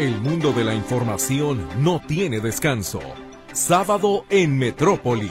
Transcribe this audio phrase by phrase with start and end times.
[0.00, 3.00] El mundo de la información no tiene descanso.
[3.52, 5.30] Sábado en Metrópoli.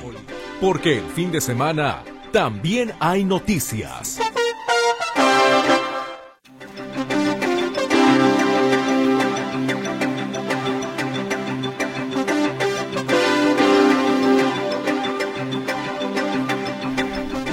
[0.62, 4.20] Porque el fin de semana también hay noticias.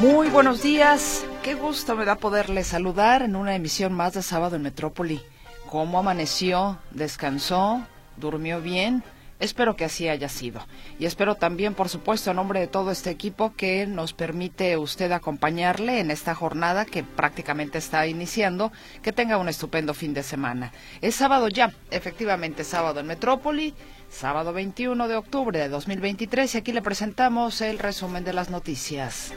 [0.02, 1.24] Muy buenos días.
[1.42, 5.22] Qué gusto me da poderle saludar en una emisión más de Sábado en Metrópoli.
[5.70, 6.78] ¿Cómo amaneció?
[6.92, 7.82] ¿Descansó?
[8.16, 9.02] ¿Durmió bien?
[9.38, 10.66] Espero que así haya sido.
[10.98, 15.12] Y espero también, por supuesto, en nombre de todo este equipo, que nos permite usted
[15.12, 18.72] acompañarle en esta jornada que prácticamente está iniciando,
[19.02, 20.72] que tenga un estupendo fin de semana.
[21.02, 23.74] Es sábado ya, efectivamente sábado en Metrópoli,
[24.08, 29.34] sábado 21 de octubre de 2023, y aquí le presentamos el resumen de las noticias.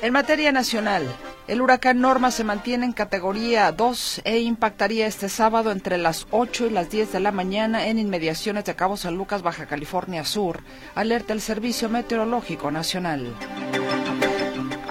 [0.00, 1.06] En materia nacional,
[1.48, 6.66] el huracán Norma se mantiene en categoría 2 e impactaría este sábado entre las 8
[6.66, 10.62] y las 10 de la mañana en inmediaciones de Cabo San Lucas, Baja California Sur,
[10.94, 13.34] alerta el Servicio Meteorológico Nacional.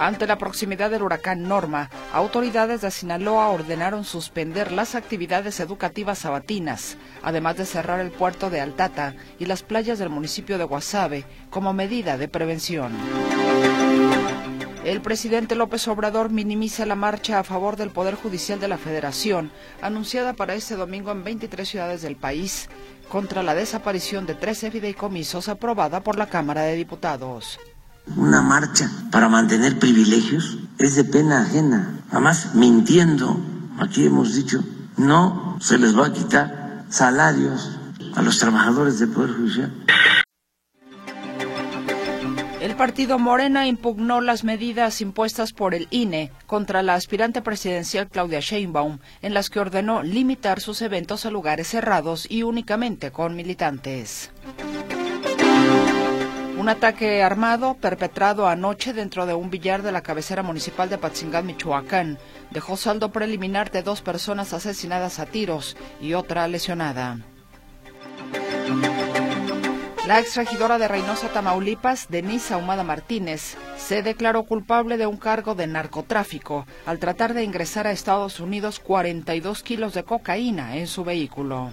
[0.00, 6.96] Ante la proximidad del huracán Norma, autoridades de Sinaloa ordenaron suspender las actividades educativas sabatinas,
[7.22, 11.72] además de cerrar el puerto de Altata y las playas del municipio de Guasave como
[11.72, 12.92] medida de prevención.
[14.88, 19.50] El presidente López Obrador minimiza la marcha a favor del Poder Judicial de la Federación,
[19.82, 22.70] anunciada para este domingo en 23 ciudades del país,
[23.10, 27.58] contra la desaparición de 13 fideicomisos aprobada por la Cámara de Diputados.
[28.16, 32.00] Una marcha para mantener privilegios es de pena ajena.
[32.10, 33.38] Además, mintiendo,
[33.78, 34.64] aquí hemos dicho,
[34.96, 37.78] no se les va a quitar salarios
[38.14, 39.70] a los trabajadores del Poder Judicial.
[42.78, 49.00] Partido Morena impugnó las medidas impuestas por el INE contra la aspirante presidencial Claudia Sheinbaum,
[49.20, 54.30] en las que ordenó limitar sus eventos a lugares cerrados y únicamente con militantes.
[56.56, 61.46] Un ataque armado perpetrado anoche dentro de un billar de la cabecera municipal de Patzingán,
[61.46, 62.16] Michoacán,
[62.52, 67.18] dejó saldo preliminar de dos personas asesinadas a tiros y otra lesionada.
[70.08, 75.66] La exregidora de Reynosa, Tamaulipas, Denise Ahumada Martínez, se declaró culpable de un cargo de
[75.66, 81.72] narcotráfico al tratar de ingresar a Estados Unidos 42 kilos de cocaína en su vehículo.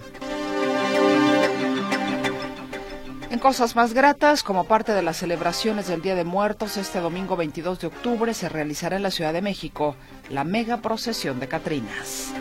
[3.30, 7.36] En cosas más gratas, como parte de las celebraciones del Día de Muertos, este domingo
[7.36, 9.96] 22 de octubre se realizará en la Ciudad de México
[10.28, 12.34] la mega procesión de Catrinas.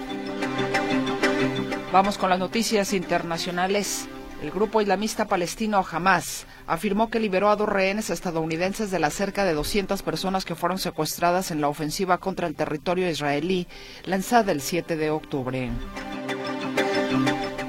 [1.94, 4.10] Vamos con las noticias internacionales.
[4.42, 9.44] El grupo islamista palestino Hamas afirmó que liberó a dos rehenes estadounidenses de las cerca
[9.44, 13.68] de 200 personas que fueron secuestradas en la ofensiva contra el territorio israelí
[14.04, 15.72] lanzada el 7 de octubre.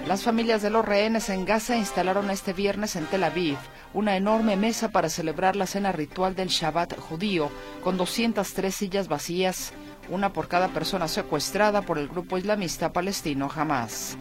[0.07, 3.59] Las familias de los rehenes en Gaza instalaron este viernes en Tel Aviv
[3.97, 7.51] una enorme mesa para celebrar la cena ritual del Shabbat judío,
[7.83, 9.73] con 203 sillas vacías,
[10.11, 14.19] una por cada persona secuestrada por el grupo islamista palestino Hamas.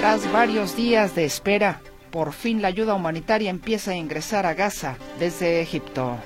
[0.00, 4.96] Tras varios días de espera, por fin la ayuda humanitaria empieza a ingresar a Gaza
[5.18, 6.16] desde Egipto.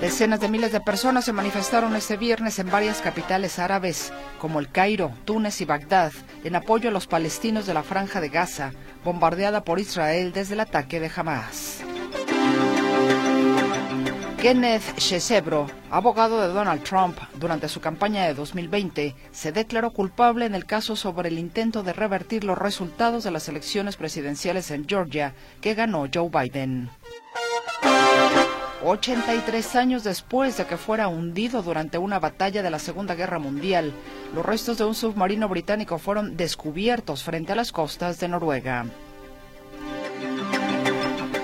[0.00, 4.70] Decenas de miles de personas se manifestaron este viernes en varias capitales árabes, como el
[4.70, 6.12] Cairo, Túnez y Bagdad,
[6.44, 8.70] en apoyo a los palestinos de la Franja de Gaza,
[9.04, 11.80] bombardeada por Israel desde el ataque de Hamas.
[14.46, 20.54] Kenneth Shesebro, abogado de Donald Trump durante su campaña de 2020, se declaró culpable en
[20.54, 25.34] el caso sobre el intento de revertir los resultados de las elecciones presidenciales en Georgia
[25.60, 26.90] que ganó Joe Biden.
[28.84, 33.92] 83 años después de que fuera hundido durante una batalla de la Segunda Guerra Mundial,
[34.32, 38.86] los restos de un submarino británico fueron descubiertos frente a las costas de Noruega.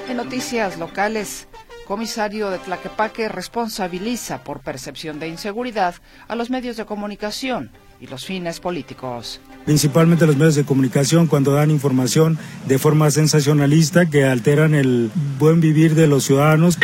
[0.08, 1.48] En noticias locales,
[1.92, 5.94] comisario de Tlaquepaque responsabiliza por percepción de inseguridad
[6.26, 9.42] a los medios de comunicación y los fines políticos.
[9.66, 15.60] Principalmente los medios de comunicación cuando dan información de forma sensacionalista que alteran el buen
[15.60, 16.78] vivir de los ciudadanos.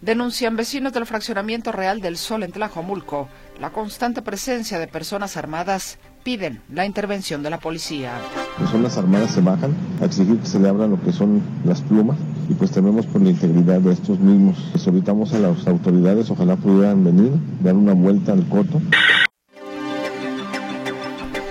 [0.00, 3.28] Denuncian vecinos del fraccionamiento Real del Sol en Tlajomulco
[3.60, 5.98] la constante presencia de personas armadas.
[6.22, 8.12] Piden la intervención de la policía.
[8.58, 12.18] Personas armadas se bajan a exigir que se le abran lo que son las plumas
[12.48, 14.58] y pues tememos por la integridad de estos mismos.
[14.76, 18.80] Solicitamos a las autoridades, ojalá pudieran venir, dar una vuelta al coto.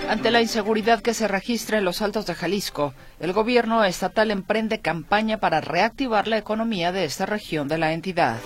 [0.08, 4.80] Ante la inseguridad que se registra en los altos de Jalisco, el gobierno estatal emprende
[4.80, 8.38] campaña para reactivar la economía de esta región de la entidad.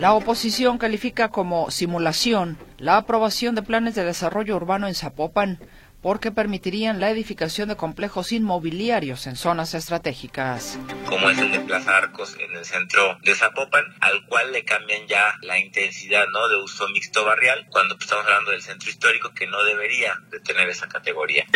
[0.00, 5.58] La oposición califica como simulación la aprobación de planes de desarrollo urbano en Zapopan
[6.02, 10.78] porque permitirían la edificación de complejos inmobiliarios en zonas estratégicas.
[11.08, 15.06] Como es el de Plaza Arcos en el centro de Zapopan, al cual le cambian
[15.08, 16.46] ya la intensidad ¿no?
[16.48, 20.40] de uso mixto barrial, cuando pues, estamos hablando del centro histórico que no debería de
[20.40, 21.46] tener esa categoría.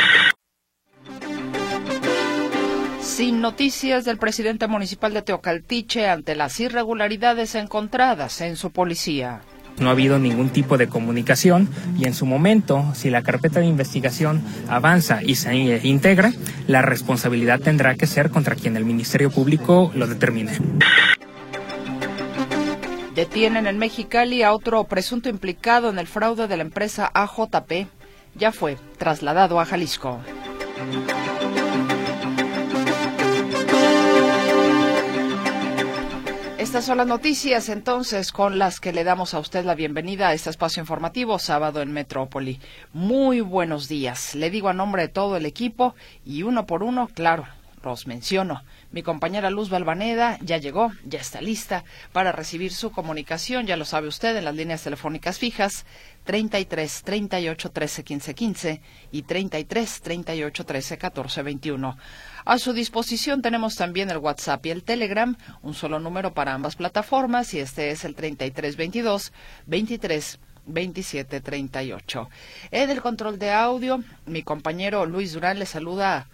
[3.21, 9.43] Sin noticias del presidente municipal de Teocaltiche ante las irregularidades encontradas en su policía.
[9.79, 11.69] No ha habido ningún tipo de comunicación
[11.99, 16.33] y en su momento, si la carpeta de investigación avanza y se integra,
[16.67, 20.53] la responsabilidad tendrá que ser contra quien el Ministerio Público lo determine.
[23.15, 27.87] Detienen en Mexicali a otro presunto implicado en el fraude de la empresa AJP.
[28.35, 30.23] Ya fue trasladado a Jalisco.
[36.61, 40.35] Estas son las noticias entonces con las que le damos a usted la bienvenida a
[40.35, 42.61] este espacio informativo sábado en Metrópoli.
[42.93, 44.35] Muy buenos días.
[44.35, 47.47] Le digo a nombre de todo el equipo y uno por uno, claro,
[47.83, 48.63] los menciono.
[48.91, 53.85] Mi compañera Luz Balvaneda ya llegó, ya está lista para recibir su comunicación, ya lo
[53.85, 55.87] sabe usted, en las líneas telefónicas fijas
[56.25, 58.81] 33 38 13 15 15
[59.13, 61.99] y 33 38 13 14 21.
[62.45, 66.77] A su disposición tenemos también el WhatsApp y el Telegram, un solo número para ambas
[66.77, 69.33] plataformas y este es el 3322
[69.67, 72.29] 23 27 38.
[72.71, 76.29] En el control de audio, mi compañero Luis Durán le saluda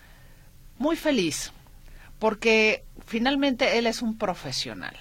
[0.78, 1.52] muy feliz
[2.18, 4.96] porque finalmente él es un profesional.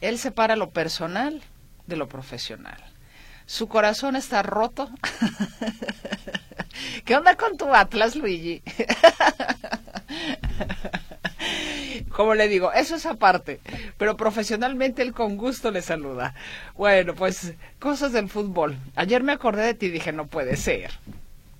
[0.00, 1.42] Él separa lo personal
[1.86, 2.76] de lo profesional.
[3.46, 4.90] Su corazón está roto.
[7.04, 8.62] ¿Qué onda con tu Atlas, Luigi?
[12.10, 13.60] Como le digo, eso es aparte,
[13.96, 16.34] pero profesionalmente él con gusto le saluda.
[16.76, 18.76] Bueno, pues cosas del fútbol.
[18.96, 20.90] Ayer me acordé de ti y dije, no puede ser.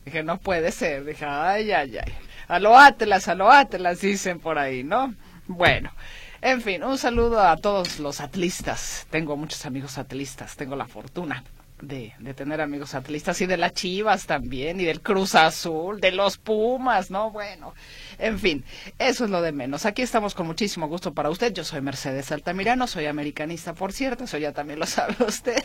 [0.04, 1.04] Dije, no puede ser.
[1.04, 2.12] Dije, ay, ay, ay.
[2.48, 5.14] A Atlas, a lo Atlas, dicen por ahí, ¿no?
[5.46, 5.92] Bueno,
[6.40, 9.06] en fin, un saludo a todos los atlistas.
[9.10, 11.44] Tengo muchos amigos atlistas, tengo la fortuna
[11.80, 16.12] de, de, tener amigos atlistas y de las Chivas también y del Cruz Azul, de
[16.12, 17.30] los Pumas, ¿no?
[17.30, 17.74] Bueno,
[18.18, 18.64] en fin,
[18.98, 19.86] eso es lo de menos.
[19.86, 21.52] Aquí estamos con muchísimo gusto para usted.
[21.52, 25.62] Yo soy Mercedes Altamirano, soy americanista, por cierto, eso ya también lo sabe usted.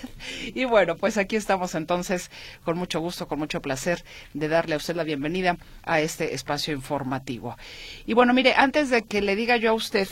[0.53, 2.29] Y bueno, pues aquí estamos entonces
[2.63, 6.73] con mucho gusto, con mucho placer de darle a usted la bienvenida a este espacio
[6.73, 7.57] informativo.
[8.05, 10.07] Y bueno, mire, antes de que le diga yo a usted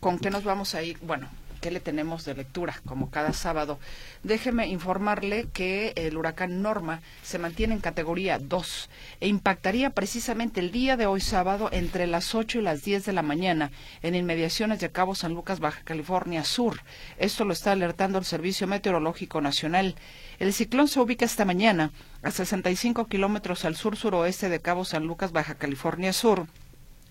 [0.00, 1.28] con qué nos vamos a ir, bueno,
[1.64, 3.78] qué le tenemos de lectura, como cada sábado.
[4.22, 8.90] Déjeme informarle que el huracán Norma se mantiene en categoría 2
[9.20, 13.14] e impactaría precisamente el día de hoy sábado entre las 8 y las 10 de
[13.14, 13.70] la mañana
[14.02, 16.82] en inmediaciones de Cabo San Lucas, Baja California Sur.
[17.16, 19.94] Esto lo está alertando el Servicio Meteorológico Nacional.
[20.38, 25.32] El ciclón se ubica esta mañana a 65 kilómetros al sur-suroeste de Cabo San Lucas,
[25.32, 26.46] Baja California Sur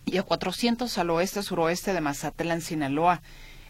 [0.06, 3.24] y a 400 al oeste-suroeste de Mazatlán, Sinaloa.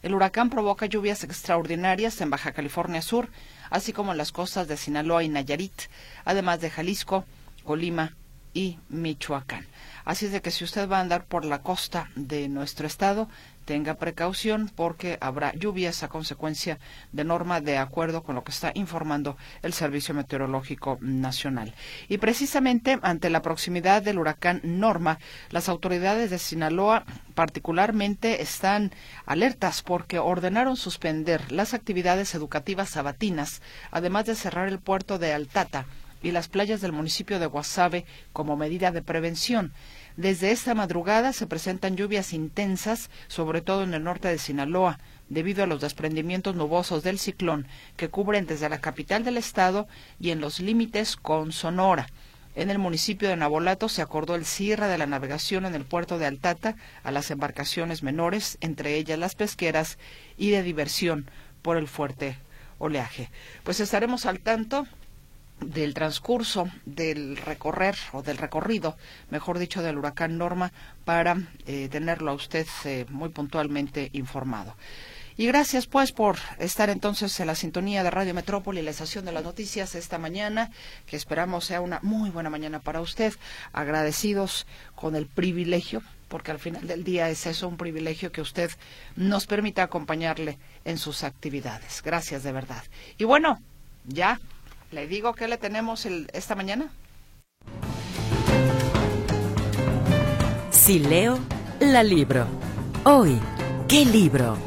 [0.04, 3.30] El huracán provoca lluvias extraordinarias en Baja California Sur,
[3.70, 5.84] así como en las costas de Sinaloa y Nayarit,
[6.26, 7.24] además de Jalisco,
[7.64, 8.14] Colima
[8.54, 9.66] y Michoacán.
[10.04, 13.30] Así es de que si usted va a andar por la costa de nuestro estado,
[13.66, 16.80] tenga precaución porque habrá lluvias a consecuencia
[17.12, 21.74] de norma de acuerdo con lo que está informando el Servicio Meteorológico Nacional.
[22.10, 28.92] Y precisamente ante la proximidad del huracán Norma, las autoridades de Sinaloa particularmente están
[29.26, 33.62] alertas porque ordenaron suspender las actividades educativas sabatinas,
[33.92, 35.86] además de cerrar el puerto de Altata
[36.22, 39.74] y las playas del municipio de Guasave como medida de prevención.
[40.16, 45.64] Desde esta madrugada se presentan lluvias intensas, sobre todo en el norte de Sinaloa, debido
[45.64, 47.68] a los desprendimientos nubosos del ciclón
[47.98, 49.88] que cubren desde la capital del estado
[50.20, 52.08] y en los límites con Sonora.
[52.56, 56.20] En el municipio de Nabolato se acordó el cierre de la navegación en el puerto
[56.20, 59.98] de Altata a las embarcaciones menores, entre ellas las pesqueras,
[60.38, 61.28] y de diversión
[61.64, 62.38] por el fuerte
[62.78, 63.32] oleaje.
[63.64, 64.86] Pues estaremos al tanto
[65.60, 68.98] del transcurso del recorrer o del recorrido,
[69.30, 70.72] mejor dicho, del huracán Norma
[71.06, 74.76] para eh, tenerlo a usted eh, muy puntualmente informado.
[75.36, 79.32] Y gracias pues por estar entonces en la sintonía de Radio Metrópoli, la estación de
[79.32, 80.70] las noticias esta mañana,
[81.08, 83.34] que esperamos sea una muy buena mañana para usted.
[83.72, 88.70] Agradecidos con el privilegio, porque al final del día es eso, un privilegio que usted
[89.16, 92.04] nos permita acompañarle en sus actividades.
[92.04, 92.84] Gracias de verdad.
[93.18, 93.60] Y bueno,
[94.06, 94.40] ya
[94.94, 96.90] le digo que le tenemos esta mañana.
[100.70, 101.40] Si leo,
[101.80, 102.46] la libro.
[103.06, 103.40] Hoy,
[103.88, 104.58] ¿qué libro?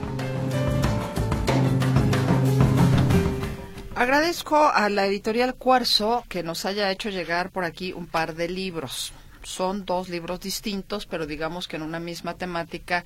[3.95, 8.49] Agradezco a la editorial Cuarzo que nos haya hecho llegar por aquí un par de
[8.49, 9.12] libros.
[9.42, 13.04] Son dos libros distintos, pero digamos que en una misma temática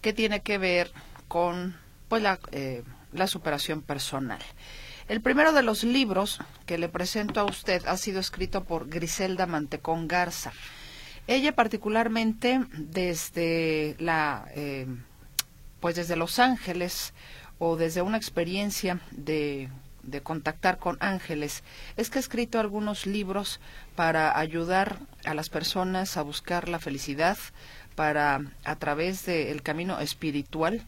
[0.00, 0.92] que tiene que ver
[1.26, 1.76] con
[2.08, 2.82] pues la, eh,
[3.12, 4.40] la superación personal.
[5.08, 9.46] El primero de los libros que le presento a usted ha sido escrito por Griselda
[9.46, 10.52] Mantecón Garza.
[11.26, 14.86] Ella particularmente desde la eh,
[15.80, 17.14] pues desde Los Ángeles
[17.58, 19.70] o desde una experiencia de,
[20.02, 21.64] de contactar con ángeles,
[21.96, 23.60] es que ha escrito algunos libros
[23.96, 27.38] para ayudar a las personas a buscar la felicidad,
[27.94, 30.82] para a través del camino espiritual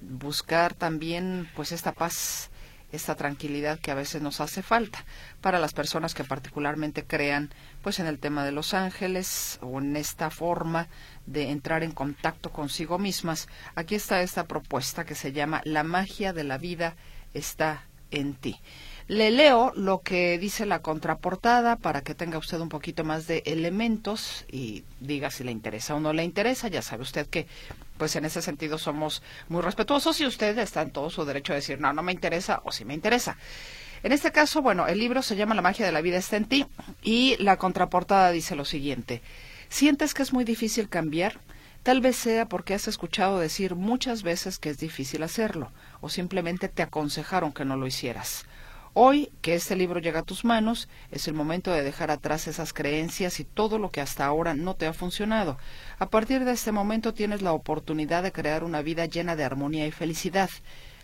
[0.00, 2.50] buscar también pues esta paz
[2.94, 5.04] esta tranquilidad que a veces nos hace falta
[5.40, 7.50] para las personas que particularmente crean
[7.82, 10.88] pues en el tema de los ángeles o en esta forma
[11.26, 13.48] de entrar en contacto consigo mismas.
[13.74, 16.96] Aquí está esta propuesta que se llama La magia de la vida
[17.34, 18.60] está en ti.
[19.06, 23.42] Le leo lo que dice la contraportada para que tenga usted un poquito más de
[23.44, 26.68] elementos y diga si le interesa o no le interesa.
[26.68, 27.46] Ya sabe usted que
[27.96, 31.56] pues en ese sentido somos muy respetuosos y usted está en todo su derecho a
[31.56, 33.36] decir, no, no me interesa o sí me interesa.
[34.02, 36.44] En este caso, bueno, el libro se llama La magia de la vida está en
[36.44, 36.66] ti
[37.02, 39.22] y la contraportada dice lo siguiente.
[39.68, 41.40] ¿Sientes que es muy difícil cambiar?
[41.82, 45.70] Tal vez sea porque has escuchado decir muchas veces que es difícil hacerlo
[46.00, 48.46] o simplemente te aconsejaron que no lo hicieras.
[48.96, 52.72] Hoy que este libro llega a tus manos, es el momento de dejar atrás esas
[52.72, 55.58] creencias y todo lo que hasta ahora no te ha funcionado.
[55.98, 59.84] A partir de este momento tienes la oportunidad de crear una vida llena de armonía
[59.88, 60.48] y felicidad.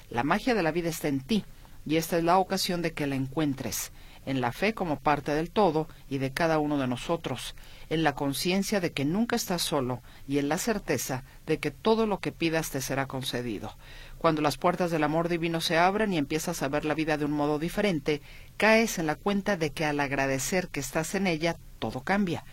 [0.09, 1.45] La magia de la vida está en ti,
[1.85, 3.91] y esta es la ocasión de que la encuentres,
[4.25, 7.57] en la fe como parte del todo y de cada uno de nosotros,
[7.89, 12.07] en la conciencia de que nunca estás solo y en la certeza de que todo
[12.07, 13.75] lo que pidas te será concedido.
[14.21, 17.25] Cuando las puertas del amor divino se abren y empiezas a ver la vida de
[17.25, 18.21] un modo diferente,
[18.59, 22.45] caes en la cuenta de que al agradecer que estás en ella, todo cambia.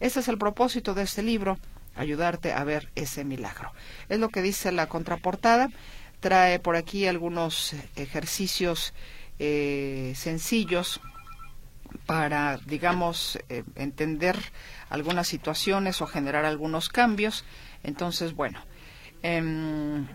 [0.00, 1.60] Ese es el propósito de este libro,
[1.94, 3.70] ayudarte a ver ese milagro.
[4.08, 5.68] Es lo que dice la contraportada.
[6.18, 8.92] Trae por aquí algunos ejercicios
[9.38, 11.00] eh, sencillos
[12.04, 14.36] para, digamos, eh, entender
[14.88, 17.44] algunas situaciones o generar algunos cambios.
[17.84, 18.60] Entonces, bueno,
[19.22, 20.06] Em,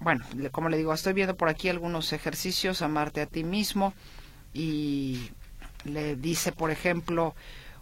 [0.00, 3.94] bueno, como le digo, estoy viendo por aquí algunos ejercicios, amarte a ti mismo,
[4.52, 5.30] y
[5.84, 7.34] le dice, por ejemplo,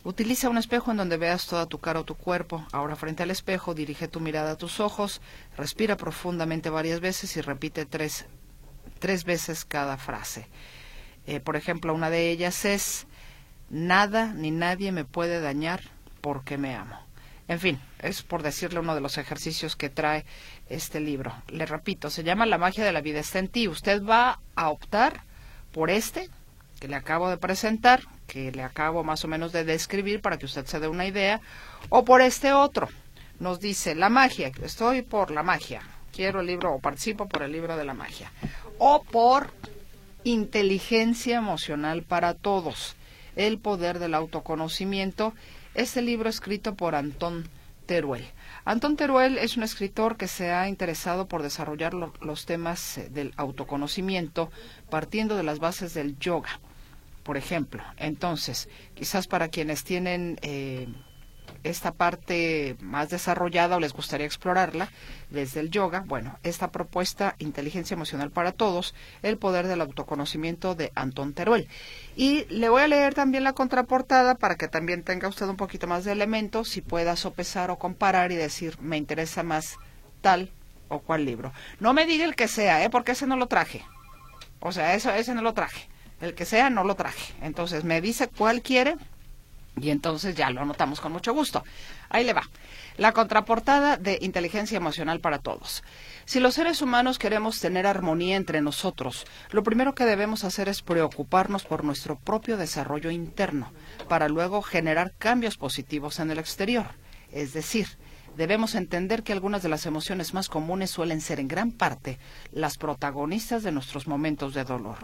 [0.05, 2.65] utiliza un espejo en donde veas toda tu cara o tu cuerpo.
[2.73, 5.21] Ahora frente al espejo, dirige tu mirada a tus ojos,
[5.57, 8.27] respira profundamente varias veces y repite tres,
[8.99, 10.47] tres veces cada frase.
[11.27, 13.07] Eh, por ejemplo, una de ellas es,
[13.69, 15.81] nada ni nadie me puede dañar
[16.21, 17.10] porque me amo.
[17.51, 20.25] En fin, es por decirle uno de los ejercicios que trae
[20.69, 21.35] este libro.
[21.49, 23.67] Le repito, se llama La magia de la vida está en ti.
[23.67, 25.25] Usted va a optar
[25.73, 26.31] por este
[26.79, 30.47] que le acabo de presentar, que le acabo más o menos de describir para que
[30.47, 31.41] usted se dé una idea,
[31.89, 32.89] o por este otro.
[33.41, 35.83] Nos dice la magia, estoy por la magia,
[36.15, 38.31] quiero el libro o participo por el libro de la magia,
[38.79, 39.51] o por
[40.23, 42.95] inteligencia emocional para todos,
[43.35, 45.35] el poder del autoconocimiento
[45.75, 47.49] este libro escrito por Antón
[47.87, 48.25] Teruel.
[48.65, 53.33] Antón Teruel es un escritor que se ha interesado por desarrollar los temas eh, del
[53.37, 54.51] autoconocimiento
[54.91, 56.61] partiendo de las bases del yoga,
[57.23, 57.83] por ejemplo.
[57.97, 60.89] Entonces, quizás para quienes tienen eh,
[61.65, 64.89] esta parte más desarrollada o les gustaría explorarla
[65.31, 70.93] desde el yoga, bueno, esta propuesta Inteligencia Emocional para Todos, el poder del autoconocimiento de
[70.95, 71.69] Antón Teruel.
[72.17, 75.87] Y le voy a leer también la contraportada para que también tenga usted un poquito
[75.87, 79.77] más de elementos y pueda sopesar o comparar y decir, me interesa más
[80.21, 80.51] tal
[80.89, 81.53] o cual libro.
[81.79, 82.91] No me diga el que sea, ¿eh?
[82.91, 83.85] porque ese no lo traje.
[84.61, 85.89] O sea, eso, ese no lo traje.
[86.21, 87.33] El que sea, no lo traje.
[87.41, 88.97] Entonces, me dice cuál quiere
[89.81, 91.65] y entonces ya lo anotamos con mucho gusto.
[92.09, 92.43] Ahí le va.
[92.97, 95.83] La contraportada de Inteligencia Emocional para Todos.
[96.25, 100.83] Si los seres humanos queremos tener armonía entre nosotros, lo primero que debemos hacer es
[100.83, 103.73] preocuparnos por nuestro propio desarrollo interno,
[104.09, 106.87] para luego generar cambios positivos en el exterior.
[107.33, 107.87] Es decir,
[108.37, 112.19] debemos entender que algunas de las emociones más comunes suelen ser en gran parte
[112.53, 114.99] las protagonistas de nuestros momentos de dolor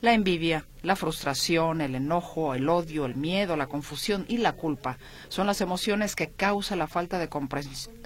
[0.00, 4.98] la envidia, la frustración, el enojo, el odio, el miedo, la confusión y la culpa
[5.28, 7.28] son las emociones que causa la falta de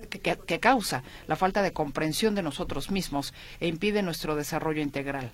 [0.09, 5.31] que, causa la falta de comprensión de nosotros mismos e impide nuestro desarrollo integral.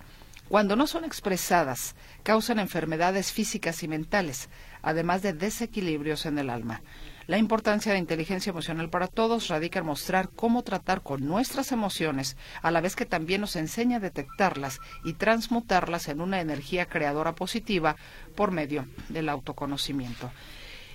[0.49, 4.49] Cuando no son expresadas, causan enfermedades físicas y mentales,
[4.81, 6.81] además de desequilibrios en el alma.
[7.27, 12.37] La importancia de inteligencia emocional para todos radica en mostrar cómo tratar con nuestras emociones,
[12.61, 17.35] a la vez que también nos enseña a detectarlas y transmutarlas en una energía creadora
[17.35, 17.97] positiva
[18.37, 20.31] por medio del autoconocimiento.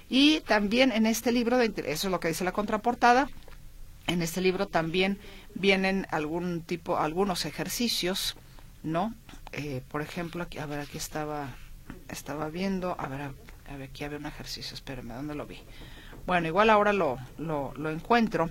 [0.08, 3.28] Y también en este libro, de, eso es lo que dice la contraportada,
[4.06, 5.18] en este libro también
[5.54, 8.36] vienen algún tipo, algunos ejercicios,
[8.82, 9.14] ¿no?
[9.52, 11.54] Eh, por ejemplo, aquí, a ver, aquí estaba,
[12.08, 15.58] estaba viendo, a ver, a ver, aquí había un ejercicio, espérenme, ¿dónde lo vi?
[16.26, 18.50] Bueno, igual ahora lo, lo, encuentro,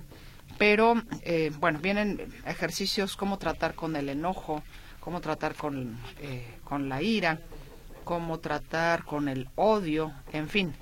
[0.57, 4.61] pero eh, bueno, vienen ejercicios cómo tratar con el enojo,
[4.99, 7.39] cómo tratar con, eh, con la ira,
[8.03, 10.73] cómo tratar con el odio, en fin.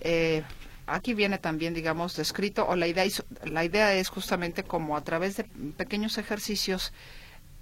[0.00, 0.42] Eh,
[0.86, 3.04] aquí viene también, digamos, descrito, o la idea,
[3.44, 6.92] la idea es justamente como a través de pequeños ejercicios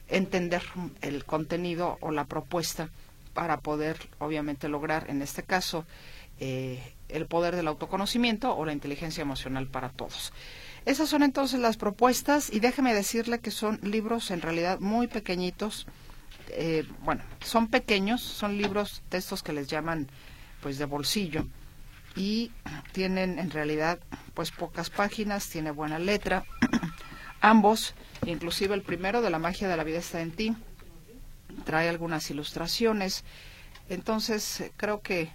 [0.09, 0.63] entender
[1.03, 2.91] el contenido o la propuesta
[3.35, 5.85] para poder, obviamente, lograr, en este caso,
[6.41, 10.33] eh, el poder del autoconocimiento o la inteligencia emocional para todos.
[10.85, 15.87] Esas son entonces las propuestas y déjeme decirle que son libros en realidad muy pequeñitos.
[16.51, 20.09] Eh, bueno, son pequeños, son libros, textos que les llaman
[20.63, 21.47] pues de bolsillo
[22.17, 22.51] y
[22.93, 23.99] tienen en realidad
[24.35, 26.45] pues pocas páginas, tiene buena letra.
[27.41, 27.95] Ambos,
[28.27, 30.57] inclusive el primero de la magia de la vida está en ti,
[31.65, 33.25] trae algunas ilustraciones.
[33.89, 35.31] Entonces, creo que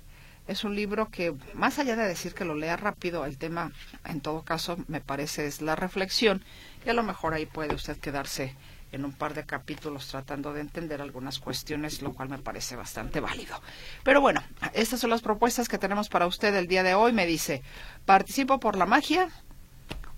[0.48, 3.72] es un libro que, más allá de decir que lo lea rápido, el tema,
[4.06, 6.44] en todo caso, me parece es la reflexión,
[6.86, 8.56] y a lo mejor ahí puede usted quedarse
[8.92, 13.20] en un par de capítulos tratando de entender algunas cuestiones, lo cual me parece bastante
[13.20, 13.60] válido.
[14.04, 17.12] Pero bueno, estas son las propuestas que tenemos para usted el día de hoy.
[17.12, 17.64] Me dice,
[18.06, 19.30] ¿participo por la magia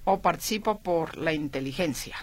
[0.04, 2.18] o participo por la inteligencia?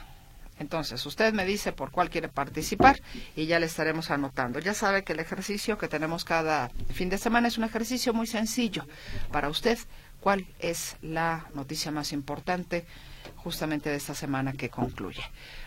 [0.62, 3.02] Entonces, usted me dice por cuál quiere participar
[3.35, 4.61] y ya le estaremos anotando.
[4.61, 8.28] Ya sabe que el ejercicio que tenemos cada fin de semana es un ejercicio muy
[8.28, 8.87] sencillo
[9.33, 9.76] para usted.
[10.21, 12.87] ¿Cuál es la noticia más importante
[13.35, 15.25] justamente de esta semana que concluye?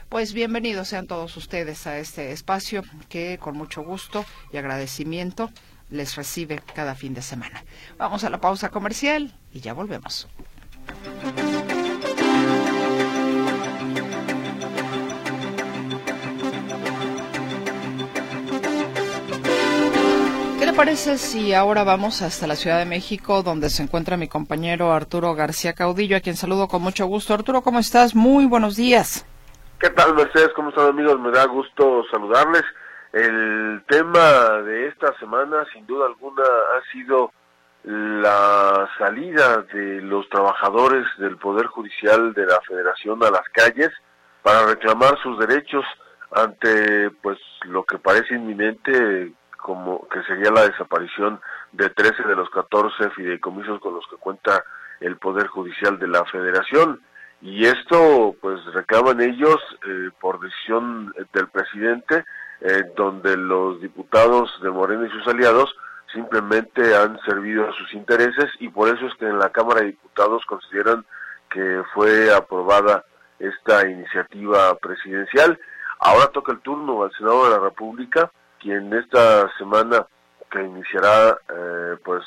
[0.08, 5.52] Pues bienvenidos sean todos ustedes a este espacio que con mucho gusto y agradecimiento
[5.90, 7.66] les recibe cada fin de semana.
[7.98, 10.30] Vamos a la pausa comercial y ya volvemos.
[20.76, 25.34] Parece si ahora vamos hasta la Ciudad de México, donde se encuentra mi compañero Arturo
[25.34, 27.34] García Caudillo, a quien saludo con mucho gusto?
[27.34, 28.14] Arturo, ¿cómo estás?
[28.14, 29.26] Muy buenos días.
[29.80, 30.50] ¿Qué tal, Mercedes?
[30.54, 31.18] ¿Cómo están, amigos?
[31.20, 32.64] Me da gusto saludarles.
[33.14, 37.32] El tema de esta semana, sin duda alguna, ha sido
[37.86, 43.92] la salida de los trabajadores del Poder Judicial de la Federación a las calles
[44.44, 45.86] para reclamar sus derechos
[46.32, 49.32] ante pues lo que parece inminente
[49.66, 54.64] como que sería la desaparición de 13 de los 14 fideicomisos con los que cuenta
[55.00, 57.02] el Poder Judicial de la Federación.
[57.42, 62.24] Y esto pues reclaman ellos eh, por decisión del presidente,
[62.62, 65.76] eh, donde los diputados de Morena y sus aliados
[66.14, 69.88] simplemente han servido a sus intereses y por eso es que en la Cámara de
[69.88, 71.04] Diputados consideran
[71.50, 73.04] que fue aprobada
[73.40, 75.60] esta iniciativa presidencial.
[76.02, 78.30] Ahora toca el turno al Senado de la República
[78.66, 80.08] quien esta semana
[80.50, 82.24] que iniciará, eh, pues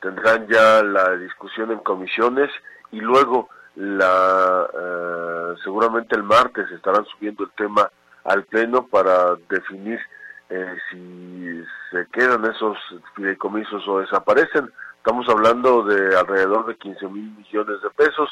[0.00, 2.50] tendrán ya la discusión en comisiones
[2.92, 7.90] y luego la eh, seguramente el martes estarán subiendo el tema
[8.24, 10.00] al pleno para definir
[10.48, 12.78] eh, si se quedan esos
[13.14, 14.72] fideicomisos o desaparecen.
[14.96, 18.30] Estamos hablando de alrededor de 15 mil millones de pesos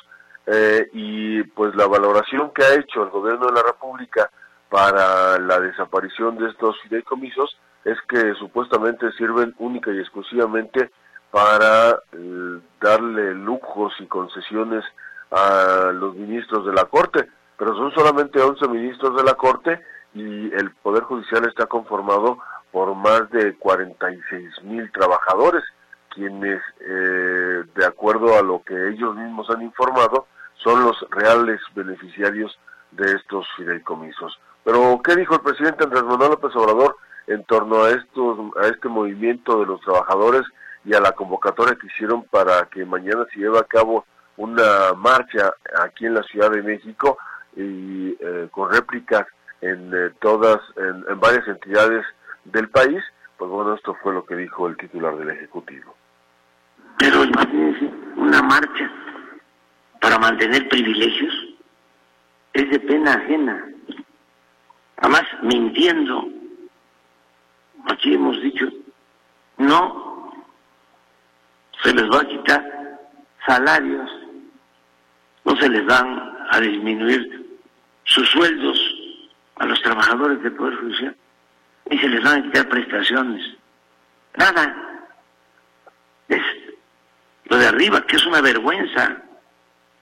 [0.92, 4.30] y pues la valoración que ha hecho el gobierno de la República
[4.70, 10.90] para la desaparición de estos fideicomisos es que supuestamente sirven única y exclusivamente
[11.30, 14.84] para eh, darle lujos y concesiones
[15.30, 19.80] a los ministros de la Corte, pero son solamente 11 ministros de la Corte
[20.14, 22.38] y el Poder Judicial está conformado
[22.72, 25.64] por más de 46 mil trabajadores,
[26.10, 32.56] quienes, eh, de acuerdo a lo que ellos mismos han informado, son los reales beneficiarios
[32.92, 34.38] de estos fideicomisos.
[34.64, 36.96] Pero, ¿qué dijo el presidente Andrés Manuel López Obrador
[37.26, 40.42] en torno a, estos, a este movimiento de los trabajadores
[40.84, 44.04] y a la convocatoria que hicieron para que mañana se lleve a cabo
[44.36, 47.18] una marcha aquí en la Ciudad de México
[47.56, 49.26] y eh, con réplicas
[49.60, 52.04] en eh, todas, en, en varias entidades
[52.44, 53.02] del país?
[53.36, 55.94] Pues bueno, esto fue lo que dijo el titular del Ejecutivo.
[56.98, 58.90] Pero imagínense, una marcha
[60.00, 61.34] para mantener privilegios
[62.52, 63.64] es de pena ajena.
[65.00, 66.28] Además, mintiendo.
[67.86, 68.68] Aquí hemos dicho,
[69.56, 70.32] no
[71.82, 73.00] se les va a quitar
[73.46, 74.10] salarios
[75.60, 77.58] se les van a disminuir
[78.04, 78.78] sus sueldos
[79.56, 81.16] a los trabajadores del Poder Judicial,
[81.90, 83.56] ni se les van a quitar prestaciones.
[84.36, 84.76] Nada.
[86.28, 86.42] Es
[87.44, 89.22] lo de arriba, que es una vergüenza,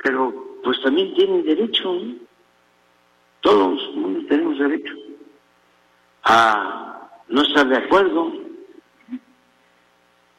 [0.02, 1.98] pero pues también tienen derecho,
[3.40, 3.80] todos
[4.28, 4.94] tenemos derecho
[6.24, 8.32] a no estar de acuerdo.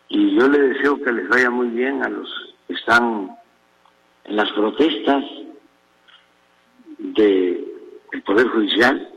[0.09, 3.35] Y yo le deseo que les vaya muy bien a los que están
[4.25, 5.23] en las protestas
[6.97, 7.65] del
[8.25, 9.09] Poder Judicial.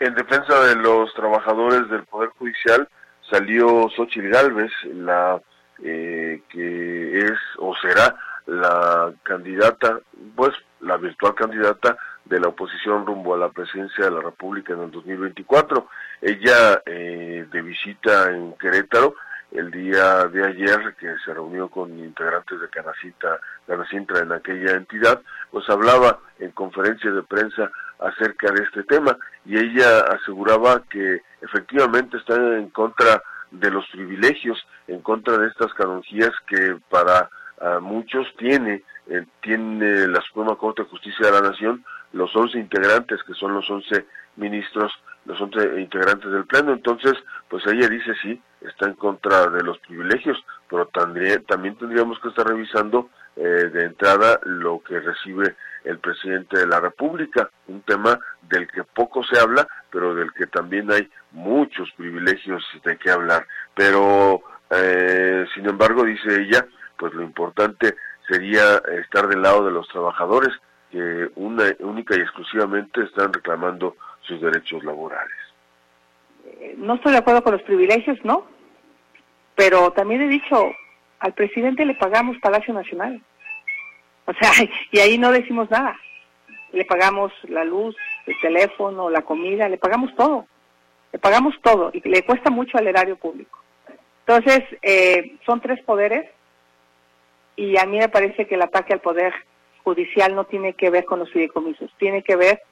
[0.00, 2.88] En defensa de los trabajadores del Poder Judicial
[3.30, 5.40] salió Xochitl Galvez, la
[5.82, 8.14] eh, que es o será
[8.46, 10.00] la candidata,
[10.36, 14.82] pues la virtual candidata de la oposición rumbo a la presidencia de la República en
[14.82, 15.88] el 2024.
[16.22, 19.14] Ella eh, de visita en Querétaro
[19.52, 25.20] el día de ayer que se reunió con integrantes de Canacinta, Canacintra en aquella entidad,
[25.50, 32.16] pues hablaba en conferencia de prensa acerca de este tema y ella aseguraba que efectivamente
[32.16, 34.58] está en contra de los privilegios,
[34.88, 37.30] en contra de estas canonjías que para
[37.80, 43.22] muchos tiene, eh, tiene la Suprema Corte de Justicia de la Nación, los 11 integrantes
[43.24, 44.92] que son los 11 ministros,
[45.26, 46.72] los 11 integrantes del Pleno.
[46.72, 47.14] Entonces,
[47.48, 52.46] pues ella dice sí, está en contra de los privilegios, pero también, tendríamos que estar
[52.46, 58.66] revisando eh, de entrada lo que recibe el presidente de la República, un tema del
[58.68, 63.46] que poco se habla, pero del que también hay muchos privilegios de qué hablar.
[63.74, 64.40] Pero,
[64.70, 67.96] eh, sin embargo, dice ella, pues lo importante
[68.28, 70.52] sería estar del lado de los trabajadores
[70.90, 75.34] que una, única y exclusivamente están reclamando sus derechos laborales.
[76.46, 78.46] Eh, no estoy de acuerdo con los privilegios, ¿no?
[79.54, 80.72] Pero también he dicho,
[81.20, 83.20] al presidente le pagamos Palacio Nacional.
[84.26, 84.50] O sea,
[84.92, 85.96] y ahí no decimos nada.
[86.72, 90.46] Le pagamos la luz, el teléfono, la comida, le pagamos todo.
[91.12, 93.60] Le pagamos todo y le cuesta mucho al erario público.
[94.26, 96.28] Entonces, eh, son tres poderes
[97.56, 99.32] y a mí me parece que el ataque al poder
[99.82, 102.62] judicial no tiene que ver con los fideicomisos, tiene que ver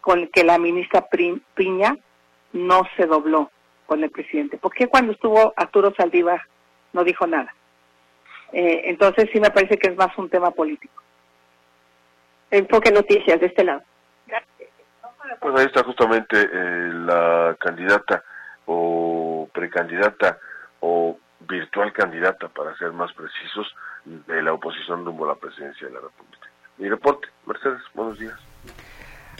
[0.00, 1.06] con que la ministra
[1.54, 1.96] Piña
[2.52, 3.50] no se dobló
[3.86, 4.58] con el presidente.
[4.58, 6.42] ¿Por qué cuando estuvo Arturo Saldívar
[6.92, 7.54] no dijo nada?
[8.52, 11.02] Eh, entonces sí me parece que es más un tema político.
[12.50, 13.82] Enfoque noticias de este lado.
[15.40, 18.24] Pues ahí está justamente eh, la candidata
[18.66, 20.38] o precandidata
[20.80, 23.74] o virtual candidata, para ser más precisos,
[24.26, 26.48] de la oposición rumbo a la presidencia de la República.
[26.78, 28.38] Mi reporte, Mercedes, buenos días.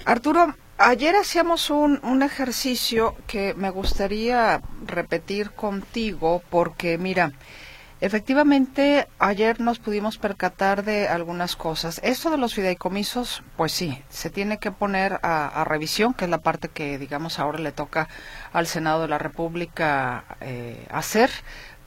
[0.05, 7.33] Arturo, ayer hacíamos un, un ejercicio que me gustaría repetir contigo porque, mira,
[8.01, 12.01] Efectivamente, ayer nos pudimos percatar de algunas cosas.
[12.05, 16.39] Esto de los fideicomisos, pues sí, se tiene que poner a, revisión, que es la
[16.39, 18.09] parte que, digamos, ahora le toca
[18.53, 21.31] al Senado de la República eh, hacer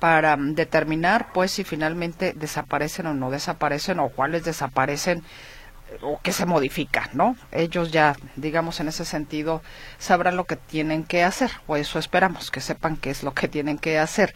[0.01, 5.21] para determinar, pues, si finalmente desaparecen o no desaparecen o cuáles desaparecen
[6.01, 7.35] o que se modifica, ¿no?
[7.51, 9.61] Ellos ya, digamos, en ese sentido,
[9.99, 13.47] sabrán lo que tienen que hacer, o eso esperamos, que sepan qué es lo que
[13.47, 14.33] tienen que hacer.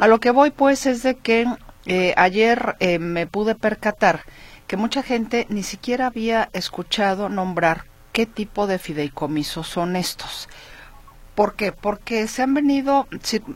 [0.00, 1.46] A lo que voy, pues, es de que
[1.86, 4.24] eh, ayer eh, me pude percatar
[4.66, 10.48] que mucha gente ni siquiera había escuchado nombrar qué tipo de fideicomisos son estos.
[11.34, 11.72] ¿Por qué?
[11.72, 13.08] Porque se han venido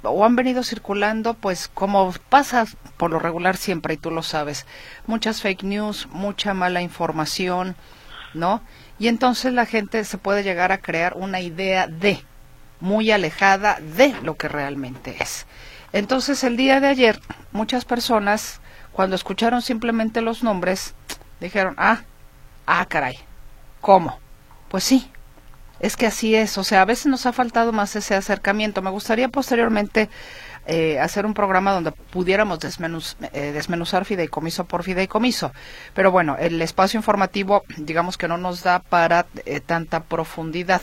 [0.02, 4.66] o han venido circulando, pues como pasa por lo regular siempre, y tú lo sabes,
[5.06, 7.76] muchas fake news, mucha mala información,
[8.34, 8.62] ¿no?
[8.98, 12.24] Y entonces la gente se puede llegar a crear una idea de,
[12.80, 15.46] muy alejada de lo que realmente es.
[15.92, 17.20] Entonces el día de ayer,
[17.52, 18.60] muchas personas,
[18.90, 20.94] cuando escucharon simplemente los nombres,
[21.40, 22.02] dijeron, ah,
[22.66, 23.18] ah, caray,
[23.80, 24.18] ¿cómo?
[24.68, 25.10] Pues sí,
[25.80, 28.82] es que así es, o sea, a veces nos ha faltado más ese acercamiento.
[28.82, 30.08] Me gustaría posteriormente
[30.66, 35.52] eh, hacer un programa donde pudiéramos eh, desmenuzar fideicomiso por fideicomiso.
[35.94, 40.82] Pero bueno, el espacio informativo, digamos que no nos da para eh, tanta profundidad.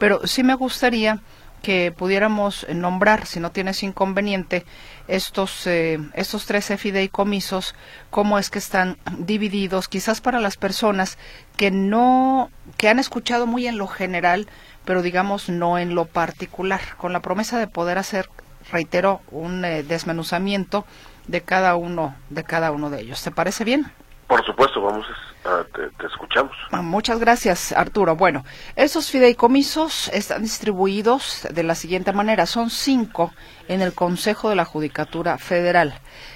[0.00, 1.20] Pero sí me gustaría
[1.60, 4.64] que pudiéramos nombrar, si no tienes inconveniente,
[5.08, 7.74] estos, eh, estos 13 fideicomisos,
[8.10, 11.18] cómo es que están divididos, quizás para las personas
[11.56, 14.46] que no, que han escuchado muy en lo general,
[14.84, 18.28] pero digamos no en lo particular, con la promesa de poder hacer,
[18.72, 20.86] reitero, un eh, desmenuzamiento
[21.26, 23.22] de cada uno, de cada uno de ellos.
[23.22, 23.92] ¿Te parece bien?
[24.30, 25.04] Por supuesto, vamos
[25.44, 26.52] a, te, escuchamos.
[26.70, 28.14] Ah, muchas gracias, Arturo.
[28.14, 28.44] Bueno,
[28.76, 32.46] esos fideicomisos están distribuidos de la siguiente manera.
[32.46, 33.32] Son cinco
[33.66, 35.94] en el Consejo de la Judicatura Federal,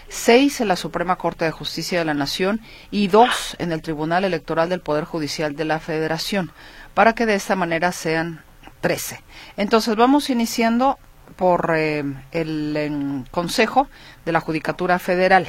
[0.09, 4.25] seis en la Suprema Corte de Justicia de la Nación y dos en el Tribunal
[4.25, 6.51] Electoral del Poder Judicial de la Federación,
[6.95, 8.43] para que de esta manera sean
[8.81, 9.23] trece.
[9.57, 10.99] Entonces, vamos iniciando
[11.37, 12.03] por eh,
[12.33, 13.87] el Consejo
[14.25, 15.47] de la Judicatura Federal.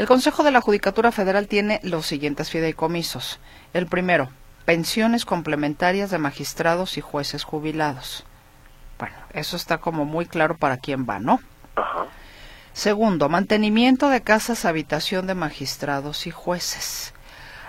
[0.00, 3.38] El Consejo de la Judicatura Federal tiene los siguientes fideicomisos.
[3.74, 4.30] El primero,
[4.64, 8.24] pensiones complementarias de magistrados y jueces jubilados.
[8.98, 11.38] Bueno, eso está como muy claro para quién va, ¿no?
[11.76, 12.06] Ajá.
[12.72, 17.12] Segundo, mantenimiento de casas habitación de magistrados y jueces.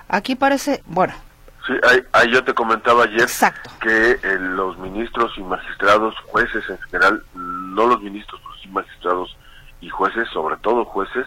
[0.07, 1.13] Aquí parece, bueno.
[1.67, 1.73] Sí,
[2.13, 3.27] ahí, yo te comentaba ayer
[3.81, 9.35] que eh, los ministros y magistrados, jueces en general, no los ministros, pero sí magistrados
[9.81, 11.25] y jueces, sobre todo jueces,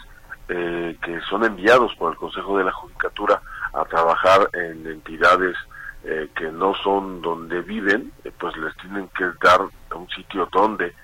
[0.48, 3.40] eh, que son enviados por el Consejo de la Judicatura
[3.72, 5.56] a trabajar en entidades
[6.04, 9.60] eh, que no son donde viven, eh, pues les tienen que dar
[9.94, 10.94] un sitio donde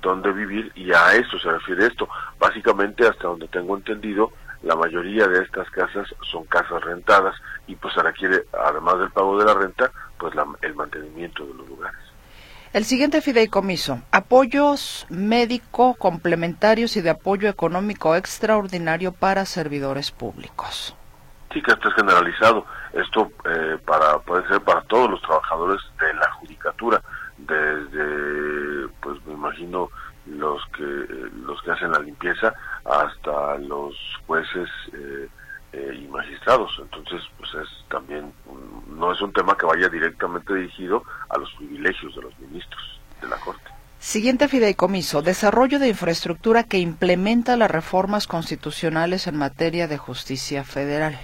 [0.00, 2.08] donde vivir y a eso se refiere esto.
[2.38, 7.34] Básicamente, hasta donde tengo entendido, la mayoría de estas casas son casas rentadas
[7.66, 11.68] y pues se requiere, además del pago de la renta, pues el mantenimiento de los
[11.68, 12.05] lugares.
[12.72, 20.94] El siguiente fideicomiso, apoyos médico complementarios y de apoyo económico extraordinario para servidores públicos.
[21.52, 22.66] Sí, que esto es generalizado.
[22.92, 27.00] Esto eh, para puede ser para todos los trabajadores de la judicatura,
[27.38, 29.88] desde, pues me imagino
[30.26, 31.06] los que
[31.46, 32.52] los que hacen la limpieza
[32.84, 33.94] hasta los
[34.26, 35.28] jueces eh,
[35.76, 36.72] eh, y magistrados.
[36.80, 38.32] Entonces, pues es también,
[38.88, 43.28] no es un tema que vaya directamente dirigido a los privilegios de los ministros de
[43.28, 43.70] la Corte.
[43.98, 51.18] Siguiente fideicomiso, desarrollo de infraestructura que implementa las reformas constitucionales en materia de justicia federal.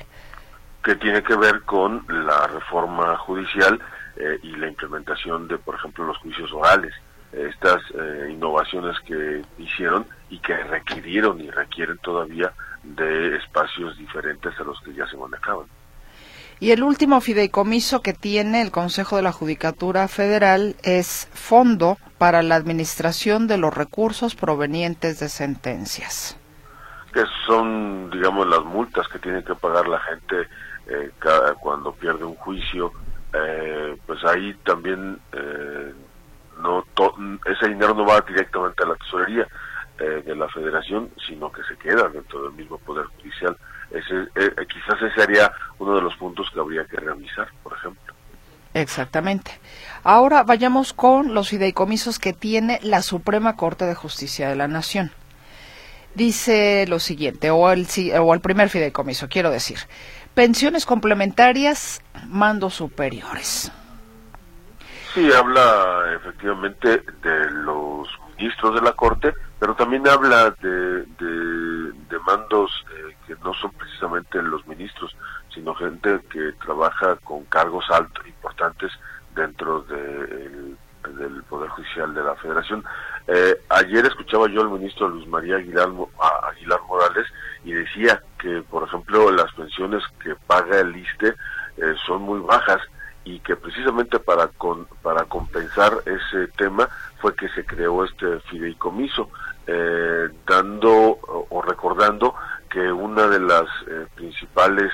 [0.84, 3.80] Que tiene que ver con la reforma judicial
[4.16, 6.92] eh, y la implementación de, por ejemplo, los juicios orales.
[7.32, 14.64] Estas eh, innovaciones que hicieron y que requirieron y requieren todavía de espacios diferentes a
[14.64, 15.66] los que ya se manejaban.
[16.60, 22.42] Y el último fideicomiso que tiene el Consejo de la Judicatura Federal es Fondo para
[22.42, 26.38] la Administración de los Recursos Provenientes de Sentencias.
[27.12, 30.48] Que son, digamos, las multas que tiene que pagar la gente
[30.86, 31.10] eh,
[31.60, 32.92] cuando pierde un juicio.
[33.34, 35.92] Eh, pues ahí también eh,
[36.60, 36.84] no
[37.46, 39.48] ese dinero no va directamente a la tesorería,
[39.98, 43.56] eh, de la federación, sino que se queda dentro del mismo Poder Judicial.
[43.90, 48.14] Ese, eh, quizás ese sería uno de los puntos que habría que revisar, por ejemplo.
[48.74, 49.60] Exactamente.
[50.02, 55.10] Ahora vayamos con los fideicomisos que tiene la Suprema Corte de Justicia de la Nación.
[56.14, 57.86] Dice lo siguiente, o el,
[58.18, 59.78] o el primer fideicomiso, quiero decir,
[60.34, 63.72] pensiones complementarias, mandos superiores.
[65.14, 72.84] Sí, habla efectivamente de los ministros de la Corte, pero también habla de, de, mandos
[72.92, 75.14] eh, que no son precisamente los ministros,
[75.54, 78.90] sino gente que trabaja con cargos altos, importantes
[79.36, 80.76] dentro del
[81.48, 82.82] Poder Judicial de la Federación.
[83.28, 85.90] Eh, ayer escuchaba yo al ministro Luis María Aguilar,
[86.42, 87.28] Aguilar Morales
[87.64, 92.80] y decía que, por ejemplo, las pensiones que paga el ISTE eh, son muy bajas
[93.24, 94.50] y que precisamente para
[95.02, 96.88] para compensar ese tema
[97.20, 99.30] fue que se creó este fideicomiso
[99.66, 102.34] eh, dando o recordando
[102.68, 104.90] que una de las eh, principales,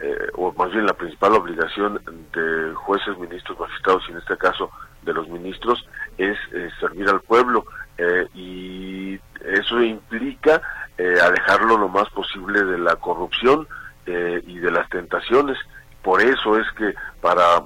[0.00, 2.00] eh, o más bien la principal obligación
[2.32, 4.70] de jueces, ministros, magistrados y en este caso
[5.02, 6.36] de los ministros es
[6.80, 7.64] servir al pueblo
[8.34, 10.60] y eso implica
[10.98, 13.68] alejarlo lo más posible de la corrupción
[14.06, 15.56] y de las tentaciones.
[16.02, 17.62] Por eso es que para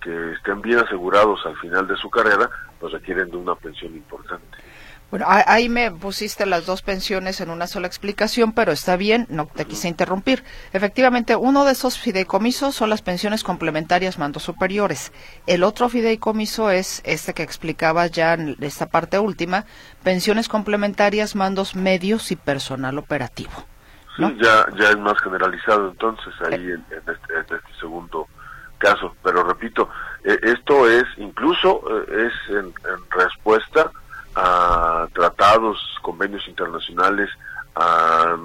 [0.00, 4.58] que estén bien asegurados al final de su carrera, pues requieren de una pensión importante.
[5.08, 9.46] Bueno, ahí me pusiste las dos pensiones en una sola explicación, pero está bien, no
[9.46, 10.42] te quise interrumpir.
[10.72, 15.12] Efectivamente, uno de esos fideicomisos son las pensiones complementarias mandos superiores.
[15.46, 19.64] El otro fideicomiso es este que explicaba ya en esta parte última,
[20.02, 23.52] pensiones complementarias mandos medios y personal operativo.
[24.16, 26.74] Sí, ya, ya es más generalizado entonces ahí eh.
[26.74, 28.26] en, este, este, segundo
[28.78, 29.14] caso.
[29.22, 29.88] Pero repito,
[30.24, 32.74] eh, esto es incluso eh, es en
[33.10, 33.92] respuesta
[34.36, 37.30] a tratados, convenios internacionales,
[37.74, 38.36] a,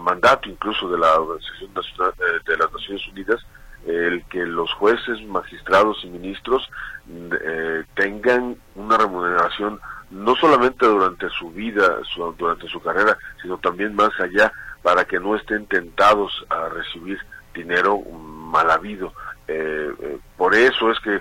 [0.00, 3.40] mandato incluso de la Organización eh, de las Naciones Unidas,
[3.86, 6.68] el que los jueces, magistrados y ministros
[7.08, 11.98] eh, tengan una remuneración no solamente durante su vida,
[12.36, 14.52] durante su carrera, sino también más allá,
[14.82, 17.18] para que no estén tentados a recibir
[17.54, 19.14] dinero mal habido.
[19.48, 21.20] Eh, por eso es que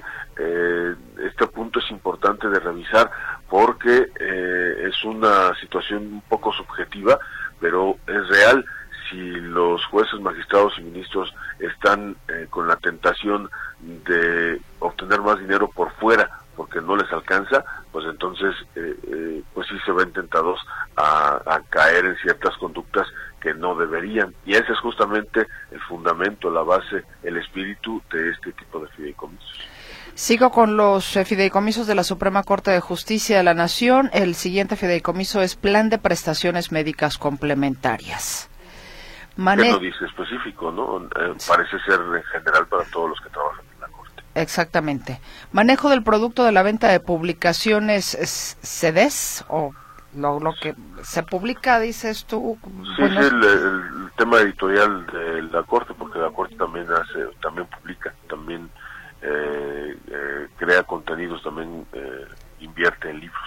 [1.24, 3.12] este punto es importante de revisar
[3.52, 4.10] porque
[4.88, 7.20] es una situación un poco subjetiva,
[7.60, 8.66] pero es real
[9.10, 12.16] si los jueces, magistrados y ministros están
[12.50, 13.50] con la tentación
[13.82, 18.56] de obtener más dinero por fuera porque no les alcanza, pues entonces
[19.54, 20.60] pues sí se ven tentados
[20.96, 23.06] a caer en ciertas conductas
[23.42, 24.34] que no deberían.
[24.46, 29.68] Y ese es justamente el fundamento, la base, el espíritu de este tipo de fideicomisos.
[30.14, 34.10] Sigo con los eh, fideicomisos de la Suprema Corte de Justicia de la Nación.
[34.14, 38.50] El siguiente fideicomiso es Plan de Prestaciones Médicas Complementarias.
[39.38, 41.06] Mane no dice específico, ¿no?
[41.06, 44.24] Eh, parece ser en general para todos los que trabajan en la Corte.
[44.36, 45.22] Exactamente.
[45.52, 49.74] Manejo del producto de la venta de publicaciones CEDES o
[50.16, 52.58] lo, lo que se publica, dices tú.
[52.98, 58.14] Sí, es el, tema editorial de la Corte, porque la Corte también hace, también publica,
[58.30, 58.70] también
[59.22, 62.28] eh, eh, crea contenidos, también eh,
[62.60, 63.42] invierte en libros.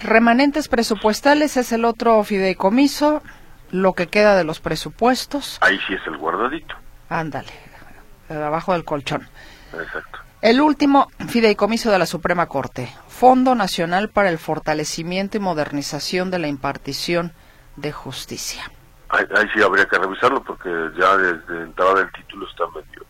[0.00, 3.22] Remanentes presupuestales es el otro fideicomiso,
[3.70, 5.58] lo que queda de los presupuestos.
[5.60, 6.74] Ahí sí es el guardadito.
[7.08, 7.52] Ándale,
[8.28, 9.28] abajo del colchón.
[9.72, 10.18] Exacto.
[10.42, 16.40] El último fideicomiso de la Suprema Corte, Fondo Nacional para el Fortalecimiento y Modernización de
[16.40, 17.32] la Impartición
[17.76, 18.64] de Justicia.
[19.08, 20.68] Ahí, sí habría que revisarlo porque
[20.98, 23.06] ya desde entrada del título está medio.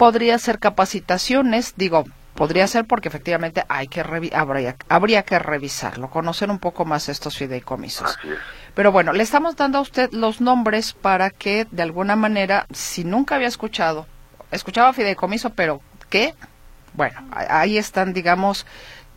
[0.00, 6.50] Podría ser capacitaciones, digo, podría ser porque efectivamente hay que habría, habría que revisarlo, conocer
[6.50, 8.18] un poco más estos fideicomisos.
[8.24, 8.38] Es.
[8.74, 13.04] Pero bueno, le estamos dando a usted los nombres para que de alguna manera, si
[13.04, 14.06] nunca había escuchado
[14.50, 16.34] escuchaba fideicomiso, pero ¿qué?
[16.94, 18.66] Bueno, ahí están, digamos,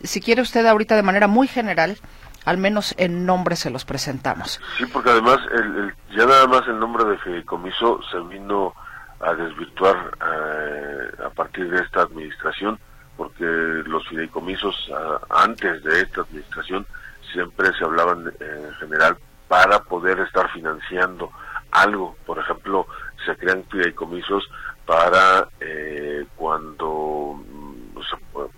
[0.02, 1.98] si quiere usted ahorita de manera muy general,
[2.44, 4.60] al menos en nombre se los presentamos.
[4.78, 8.74] Sí, porque además el, ya nada más el nombre de fideicomiso se vino
[9.24, 12.78] a desvirtuar eh, a partir de esta administración,
[13.16, 14.90] porque los fideicomisos
[15.30, 16.86] antes de esta administración
[17.32, 19.16] siempre se hablaban eh, en general
[19.48, 21.30] para poder estar financiando
[21.70, 22.16] algo.
[22.26, 22.86] Por ejemplo,
[23.24, 24.48] se crean fideicomisos
[24.86, 27.74] para eh, cuando mm,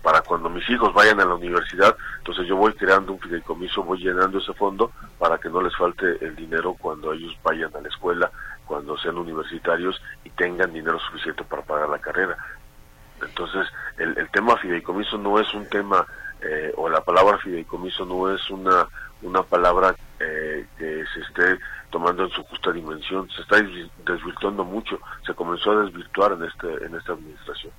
[0.01, 3.99] para cuando mis hijos vayan a la universidad, entonces yo voy creando un fideicomiso, voy
[3.99, 7.87] llenando ese fondo para que no les falte el dinero cuando ellos vayan a la
[7.87, 8.31] escuela,
[8.67, 12.37] cuando sean universitarios y tengan dinero suficiente para pagar la carrera.
[13.21, 16.05] Entonces, el, el tema fideicomiso no es un tema,
[16.41, 18.87] eh, o la palabra fideicomiso no es una,
[19.23, 23.27] una palabra eh, que se esté tomando en su justa dimensión.
[23.31, 23.57] Se está
[24.05, 27.73] desvirtuando mucho, se comenzó a desvirtuar en, este, en esta administración.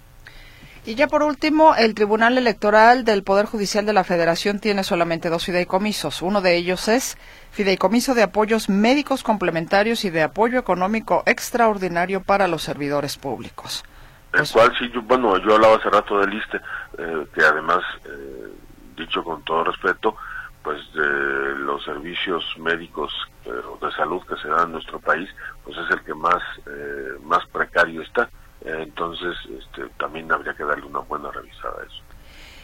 [0.88, 5.28] Y ya por último, el Tribunal Electoral del Poder Judicial de la Federación tiene solamente
[5.28, 6.22] dos fideicomisos.
[6.22, 7.18] Uno de ellos es
[7.50, 13.84] fideicomiso de apoyos médicos complementarios y de apoyo económico extraordinario para los servidores públicos.
[14.32, 18.48] El cual sí, bueno, yo hablaba hace rato del ISTE, eh, que además, eh,
[18.96, 20.16] dicho con todo respeto,
[20.62, 23.12] pues de los servicios médicos
[23.44, 25.28] eh, de salud que se dan en nuestro país,
[25.64, 28.30] pues es el que más, eh, más precario está.
[28.64, 32.02] Entonces, este, también habría que darle una buena revisada a eso.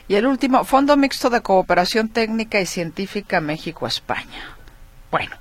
[0.06, 4.56] Y el último, Fondo Mixto de Cooperación Técnica y Científica México-España.
[5.10, 5.36] Bueno.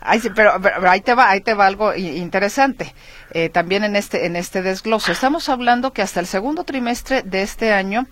[0.00, 0.30] Ahí sí.
[0.34, 0.52] pero,
[0.88, 2.94] ahí te va, ahí te va algo interesante.
[3.30, 5.12] Eh, también en este, en este desglose.
[5.12, 8.06] Estamos hablando que hasta el segundo trimestre de este año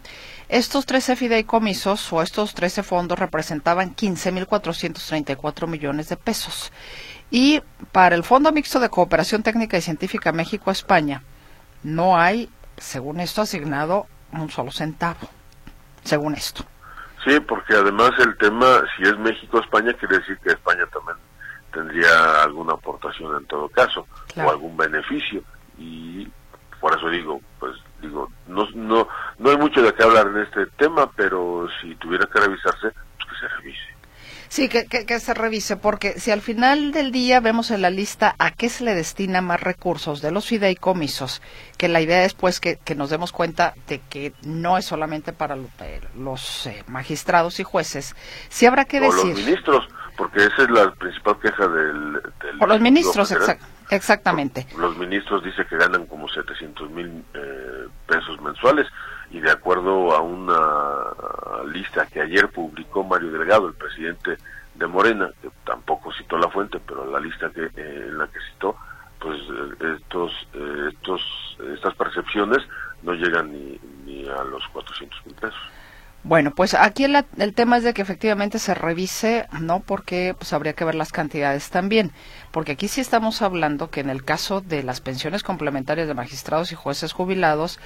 [0.48, 6.72] estos 13 fideicomisos o estos 13 fondos representaban 15.434 millones de pesos.
[7.30, 7.62] Y
[7.92, 11.22] para el Fondo Mixto de Cooperación Técnica y Científica México-España,
[11.82, 15.28] no hay, según esto, asignado un solo centavo,
[16.04, 16.64] según esto.
[17.24, 21.16] Sí, porque además el tema, si es México-España, quiere decir que España también
[21.72, 25.42] tendría alguna aportación en todo caso, o algún beneficio.
[25.76, 26.28] Y
[26.80, 29.08] por eso digo, pues digo, no, no,
[29.38, 33.28] no hay mucho de qué hablar en este tema, pero si tuviera que revisarse, pues
[33.28, 33.95] que se revise.
[34.48, 38.34] Sí, que, que, se revise, porque si al final del día vemos en la lista
[38.38, 41.42] a qué se le destina más recursos de los fideicomisos,
[41.76, 45.32] que la idea es pues que, que nos demos cuenta de que no es solamente
[45.32, 45.56] para
[46.16, 48.14] los, eh, magistrados y jueces,
[48.48, 49.26] sí habrá que decir...
[49.26, 52.12] los ministros, porque esa es la principal queja del...
[52.12, 53.34] del Por los ministros,
[53.90, 54.66] exactamente.
[54.78, 58.86] Los ministros dice que ganan como 700 mil eh, pesos mensuales
[59.30, 64.36] y de acuerdo a una lista que ayer publicó Mario Delgado, el presidente
[64.74, 68.38] de Morena, que tampoco citó la fuente, pero la lista que eh, en la que
[68.52, 68.76] citó,
[69.18, 70.32] pues eh, estos,
[70.92, 72.58] estos, estas percepciones
[73.02, 75.75] no llegan ni, ni a los 400 mil pesos.
[76.28, 77.24] Bueno, pues aquí el,
[77.54, 79.78] tema es de que efectivamente se revise, ¿no?
[79.78, 82.10] Porque pues habría que ver las cantidades también.
[82.50, 86.72] Porque aquí sí estamos hablando que en el caso de las pensiones complementarias de magistrados
[86.72, 87.78] y jueces jubilados,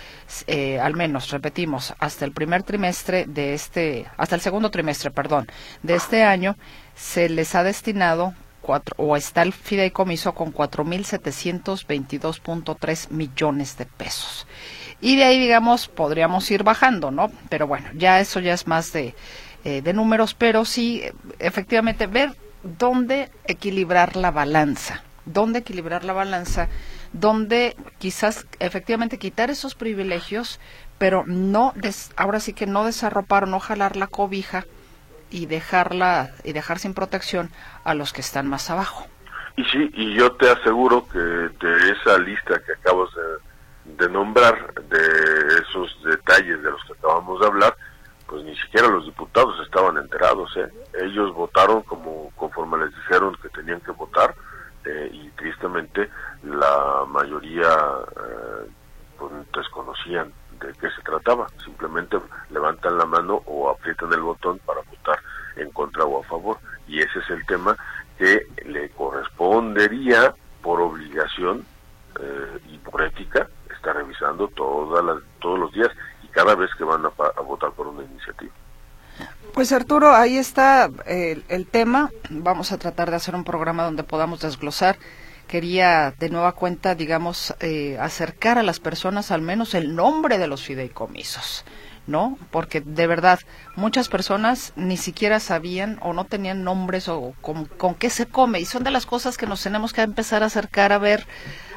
[0.47, 5.47] eh, al menos, repetimos, hasta el primer trimestre de este, hasta el segundo trimestre, perdón,
[5.83, 6.57] de este año,
[6.95, 8.33] se les ha destinado
[8.63, 14.47] cuatro, o está el fideicomiso con 4.722.3 millones de pesos
[15.01, 17.31] y de ahí, digamos, podríamos ir bajando, ¿no?
[17.49, 19.15] Pero bueno, ya eso ya es más de,
[19.65, 21.03] eh, de números, pero sí,
[21.39, 26.69] efectivamente, ver dónde equilibrar la balanza, dónde equilibrar la balanza,
[27.13, 30.61] dónde quizás efectivamente quitar esos privilegios,
[30.99, 31.73] pero no,
[32.17, 34.65] ahora sí que no desarropar, no jalar la cobija
[35.31, 37.51] y dejarla y dejar sin protección
[37.85, 39.07] a los que están más abajo.
[39.57, 43.50] Y sí, y yo te aseguro que de esa lista que acabas de
[44.01, 47.77] de nombrar de esos detalles de los que acabamos de hablar,
[48.27, 50.57] pues ni siquiera los diputados estaban enterados.
[50.57, 50.69] ¿eh?
[51.03, 54.35] Ellos votaron como conforme les dijeron que tenían que votar
[54.87, 56.09] eh, y tristemente
[56.45, 58.71] la mayoría eh,
[59.19, 61.47] pues, desconocían de qué se trataba.
[61.63, 65.19] Simplemente levantan la mano o aprietan el botón para votar
[65.57, 66.57] en contra o a favor.
[66.89, 67.77] Y ese es el tema
[68.17, 71.67] que le correspondería por obligación
[72.69, 73.49] y por ética
[73.81, 75.89] está revisando todas las, todos los días
[76.23, 78.53] y cada vez que van a, votar por una iniciativa.
[79.55, 82.11] Pues Arturo, ahí está el, el, tema.
[82.29, 84.99] Vamos a tratar de hacer un programa donde podamos desglosar.
[85.49, 90.47] Quería de nueva cuenta, digamos, eh, acercar a las personas al menos el nombre de
[90.47, 91.65] los fideicomisos.
[92.11, 92.37] ¿No?
[92.51, 93.41] Porque de verdad
[93.77, 98.67] muchas personas ni siquiera sabían o no tenían nombres o con, qué se come y
[98.67, 101.27] son de las cosas que nos tenemos que empezar a acercar a ver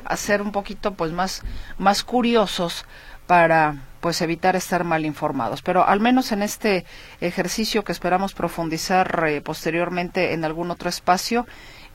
[0.03, 1.43] a ser un poquito pues más,
[1.77, 2.85] más curiosos
[3.27, 5.61] para pues evitar estar mal informados.
[5.61, 6.85] Pero al menos en este
[7.21, 11.47] ejercicio que esperamos profundizar eh, posteriormente en algún otro espacio,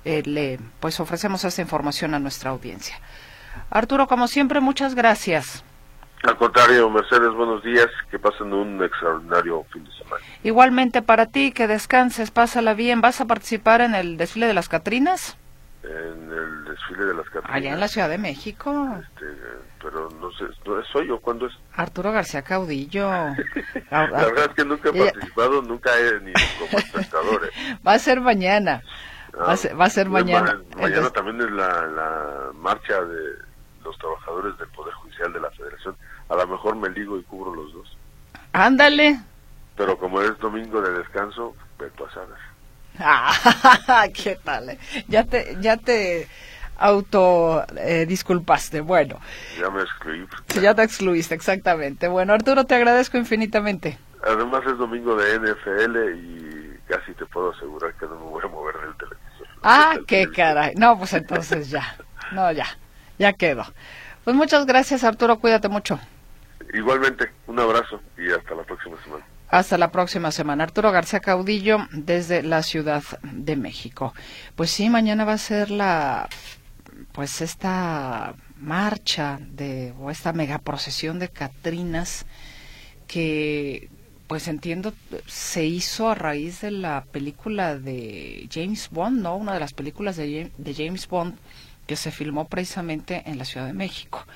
[0.07, 2.99] eh, le pues ofrecemos esta información a nuestra audiencia.
[3.69, 5.65] Arturo, como siempre, muchas gracias.
[6.25, 10.25] Al contrario, Mercedes, buenos días, que pasen un extraordinario fin de semana.
[10.43, 13.01] Igualmente para ti, que descanses, pásala bien.
[13.01, 15.37] ¿Vas a participar en el desfile de las Catrinas?
[15.89, 17.57] en el desfile de las Catrinas.
[17.57, 18.99] Allá en la Ciudad de México.
[19.01, 19.27] Este,
[19.81, 21.21] pero no sé, ¿no soy yo?
[21.21, 21.55] ¿Cuándo es?
[21.75, 23.09] Arturo García Caudillo.
[23.91, 27.45] la verdad es que nunca he participado, nunca he ni como espectador.
[27.45, 27.79] ¿eh?
[27.87, 28.83] Va a ser mañana.
[29.39, 30.61] va, a ser, va, a ser, mañana.
[30.77, 33.49] mañana también es la, la marcha de
[33.85, 35.97] los trabajadores del Poder Judicial de la Federación.
[36.29, 37.97] A lo mejor me ligo y cubro los dos.
[38.53, 39.21] Ándale.
[39.77, 42.37] Pero como es domingo de descanso, ve tú a saber.
[42.99, 44.71] Ah, ¿qué tal?
[44.71, 44.79] Eh?
[45.07, 46.29] Ya te, ya te
[46.79, 48.81] auto eh, disculpaste.
[48.81, 49.21] Bueno.
[49.61, 50.27] Ya me excluí.
[50.61, 52.09] ya te excluiste, exactamente.
[52.09, 53.99] Bueno, Arturo, te agradezco infinitamente.
[54.25, 58.49] Además es domingo de NFL y casi te puedo asegurar que no me voy a
[58.49, 59.47] mover del televisor.
[59.63, 60.75] Ah, qué caray.
[60.75, 61.97] No, pues entonces ya.
[62.33, 62.67] No, ya.
[63.19, 63.65] Ya quedó.
[64.25, 65.39] Pues muchas gracias, Arturo.
[65.39, 65.99] Cuídate mucho.
[66.75, 69.25] Igualmente, un abrazo y hasta la próxima semana.
[69.49, 70.65] Hasta la próxima semana.
[70.65, 74.13] Arturo García Caudillo desde la Ciudad de México.
[74.57, 76.29] Pues sí, mañana va a ser la,
[77.13, 82.27] pues esta marcha de, o esta megaprocesión de Catrinas
[83.07, 83.89] que,
[84.27, 84.93] pues entiendo,
[85.27, 89.37] se hizo a raíz de la película de James Bond, ¿no?
[89.37, 91.39] Una de las películas de James Bond
[91.87, 94.27] que se filmó precisamente en la Ciudad de México.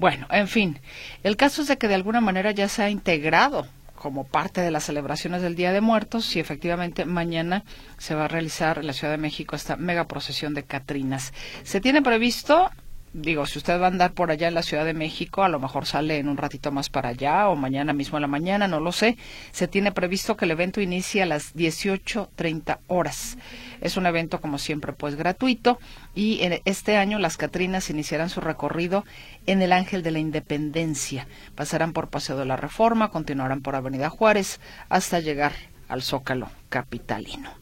[0.00, 0.80] Bueno, en fin,
[1.22, 4.70] el caso es de que de alguna manera ya se ha integrado como parte de
[4.70, 7.64] las celebraciones del Día de Muertos y efectivamente mañana
[7.98, 11.34] se va a realizar en la Ciudad de México esta mega procesión de Catrinas.
[11.64, 12.70] Se tiene previsto
[13.12, 15.58] digo, si usted va a andar por allá en la Ciudad de México, a lo
[15.58, 18.80] mejor sale en un ratito más para allá o mañana mismo en la mañana, no
[18.80, 19.16] lo sé.
[19.52, 23.38] Se tiene previsto que el evento inicie a las 18.30 horas.
[23.80, 25.78] Es un evento, como siempre, pues gratuito
[26.14, 29.04] y en este año las Catrinas iniciarán su recorrido
[29.46, 31.26] en el Ángel de la Independencia.
[31.54, 35.52] Pasarán por Paseo de la Reforma, continuarán por Avenida Juárez hasta llegar
[35.88, 37.59] al Zócalo capitalino.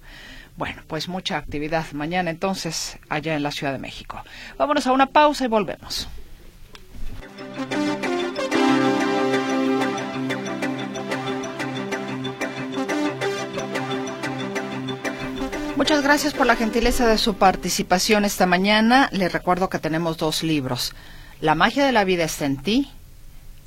[0.58, 4.20] Bueno, pues mucha actividad mañana entonces allá en la Ciudad de México.
[4.58, 6.08] Vámonos a una pausa y volvemos.
[15.76, 19.08] Muchas gracias por la gentileza de su participación esta mañana.
[19.12, 20.92] Les recuerdo que tenemos dos libros.
[21.40, 22.90] La magia de la vida está en ti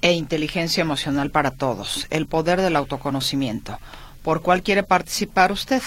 [0.01, 3.79] e Inteligencia Emocional para Todos, el poder del autoconocimiento
[4.23, 5.81] por cuál quiere participar usted.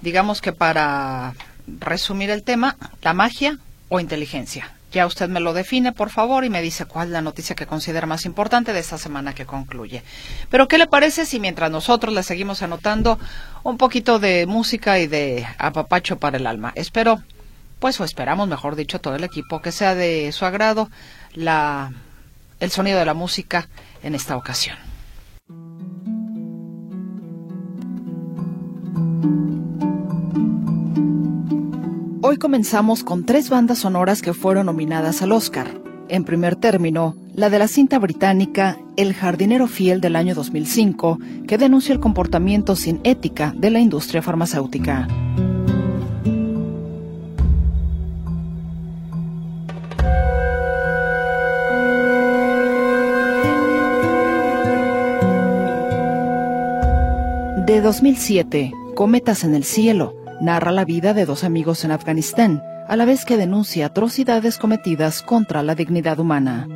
[0.00, 1.34] Digamos que para
[1.66, 4.72] resumir el tema, la magia o inteligencia.
[4.92, 7.66] Ya usted me lo define, por favor, y me dice cuál es la noticia que
[7.66, 10.02] considera más importante de esta semana que concluye.
[10.50, 13.18] Pero, ¿qué le parece si mientras nosotros le seguimos anotando
[13.62, 16.72] un poquito de música y de apapacho para el alma?
[16.74, 17.22] Espero,
[17.78, 20.90] pues, o esperamos, mejor dicho, todo el equipo, que sea de su agrado
[21.34, 21.92] la,
[22.58, 23.68] el sonido de la música
[24.02, 24.89] en esta ocasión.
[32.30, 35.82] Hoy comenzamos con tres bandas sonoras que fueron nominadas al Oscar.
[36.08, 41.18] En primer término, la de la cinta británica El jardinero fiel del año 2005,
[41.48, 45.08] que denuncia el comportamiento sin ética de la industria farmacéutica.
[57.66, 62.96] De 2007, Cometas en el cielo, narra la vida de dos amigos en Afganistán, a
[62.96, 66.66] la vez que denuncia atrocidades cometidas contra la dignidad humana.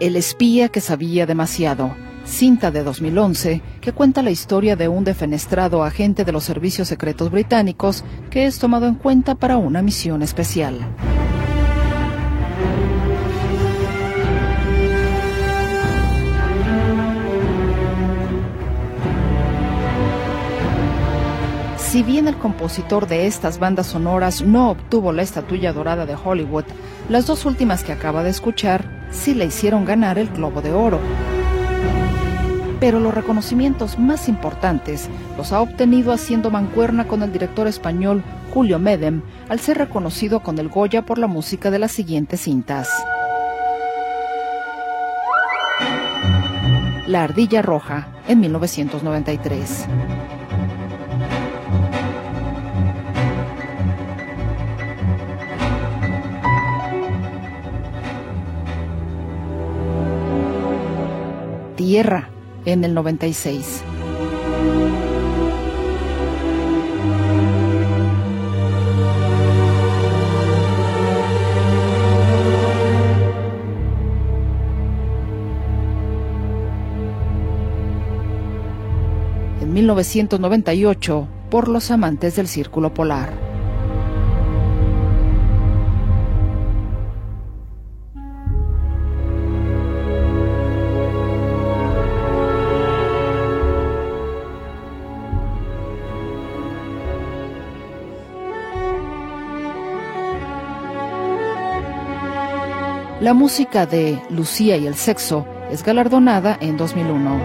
[0.00, 5.84] El espía que sabía demasiado, cinta de 2011 que cuenta la historia de un defenestrado
[5.84, 10.78] agente de los servicios secretos británicos que es tomado en cuenta para una misión especial.
[21.96, 26.66] Si bien el compositor de estas bandas sonoras no obtuvo la estatuilla dorada de Hollywood,
[27.08, 31.00] las dos últimas que acaba de escuchar sí le hicieron ganar el Globo de Oro.
[32.80, 38.22] Pero los reconocimientos más importantes los ha obtenido haciendo mancuerna con el director español
[38.52, 42.90] Julio Medem al ser reconocido con el Goya por la música de las siguientes cintas.
[47.06, 49.86] La Ardilla Roja en 1993.
[61.88, 62.30] Tierra
[62.64, 63.84] en el 96.
[79.60, 83.45] En 1998, por los amantes del Círculo Polar.
[103.26, 107.40] La música de Lucía y el sexo es galardonada en 2001.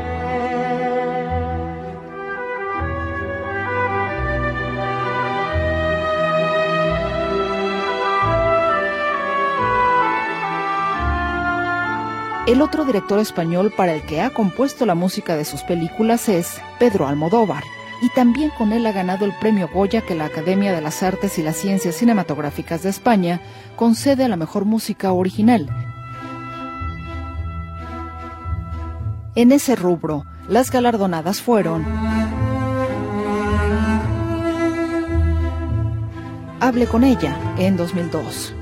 [12.46, 16.62] El otro director español para el que ha compuesto la música de sus películas es
[16.78, 17.64] Pedro Almodóvar
[18.02, 21.38] y también con él ha ganado el premio Goya que la Academia de las Artes
[21.38, 23.42] y las Ciencias Cinematográficas de España
[23.76, 25.68] concede a la mejor música original.
[29.36, 31.86] En ese rubro, las galardonadas fueron
[36.60, 38.54] Hable con ella en 2002.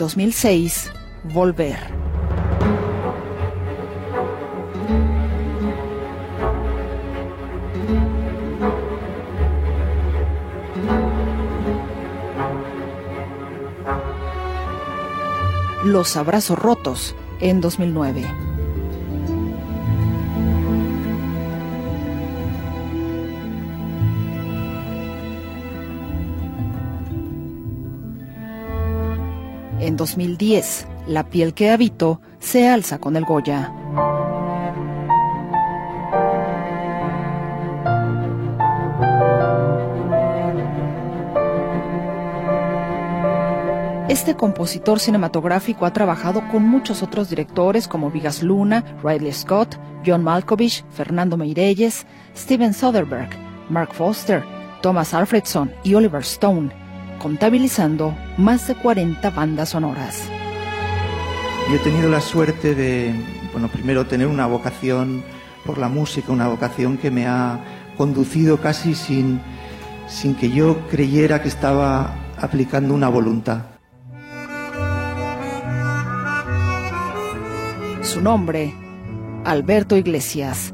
[0.00, 0.90] 2006,
[1.24, 1.76] Volver.
[15.84, 18.49] Los Abrazos Rotos en 2009.
[30.00, 33.70] 2010, La piel que habito se alza con el Goya.
[44.08, 49.76] Este compositor cinematográfico ha trabajado con muchos otros directores como Vigas Luna, Riley Scott,
[50.06, 53.30] John Malkovich, Fernando Meirelles, Steven Soderbergh,
[53.68, 54.42] Mark Foster,
[54.80, 56.79] Thomas Alfredson y Oliver Stone
[57.20, 60.28] contabilizando más de 40 bandas sonoras.
[61.68, 63.14] Yo he tenido la suerte de,
[63.52, 65.22] bueno, primero tener una vocación
[65.64, 67.60] por la música, una vocación que me ha
[67.96, 69.40] conducido casi sin,
[70.08, 73.62] sin que yo creyera que estaba aplicando una voluntad.
[78.02, 78.74] Su nombre,
[79.44, 80.72] Alberto Iglesias.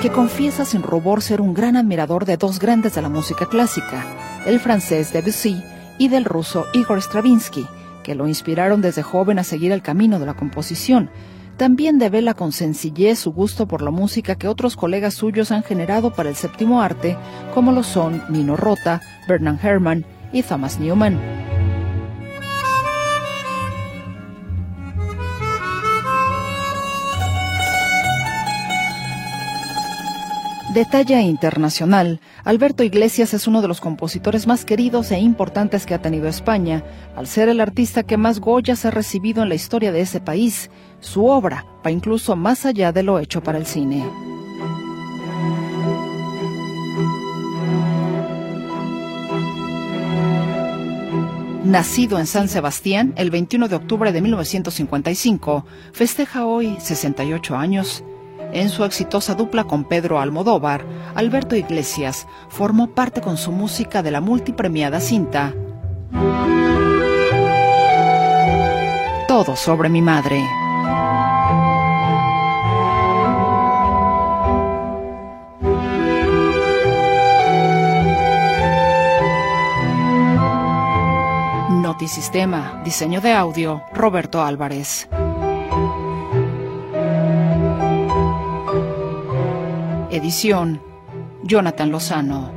[0.00, 4.06] Que confiesa sin rubor ser un gran admirador de dos grandes de la música clásica,
[4.46, 5.62] el francés Debussy
[5.98, 7.66] y del ruso Igor Stravinsky,
[8.02, 11.10] que lo inspiraron desde joven a seguir el camino de la composición.
[11.58, 16.14] También devela con sencillez su gusto por la música que otros colegas suyos han generado
[16.14, 17.18] para el séptimo arte,
[17.52, 21.39] como lo son Nino Rota, Bernard Herrmann y Thomas Newman.
[30.74, 35.94] De talla internacional, Alberto Iglesias es uno de los compositores más queridos e importantes que
[35.94, 36.84] ha tenido España,
[37.16, 40.70] al ser el artista que más Goyas ha recibido en la historia de ese país.
[41.00, 44.06] Su obra va incluso más allá de lo hecho para el cine.
[51.64, 58.04] Nacido en San Sebastián el 21 de octubre de 1955, festeja hoy 68 años
[58.52, 60.84] en su exitosa dupla con Pedro Almodóvar,
[61.14, 65.54] Alberto Iglesias formó parte con su música de la multipremiada cinta
[69.30, 70.42] Todo sobre mi madre.
[81.70, 85.08] Notisistema, diseño de audio, Roberto Álvarez.
[90.20, 90.82] Edición,
[91.44, 92.52] Jonathan Lozano.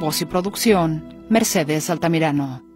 [0.00, 2.71] Voz y producción, Mercedes Altamirano.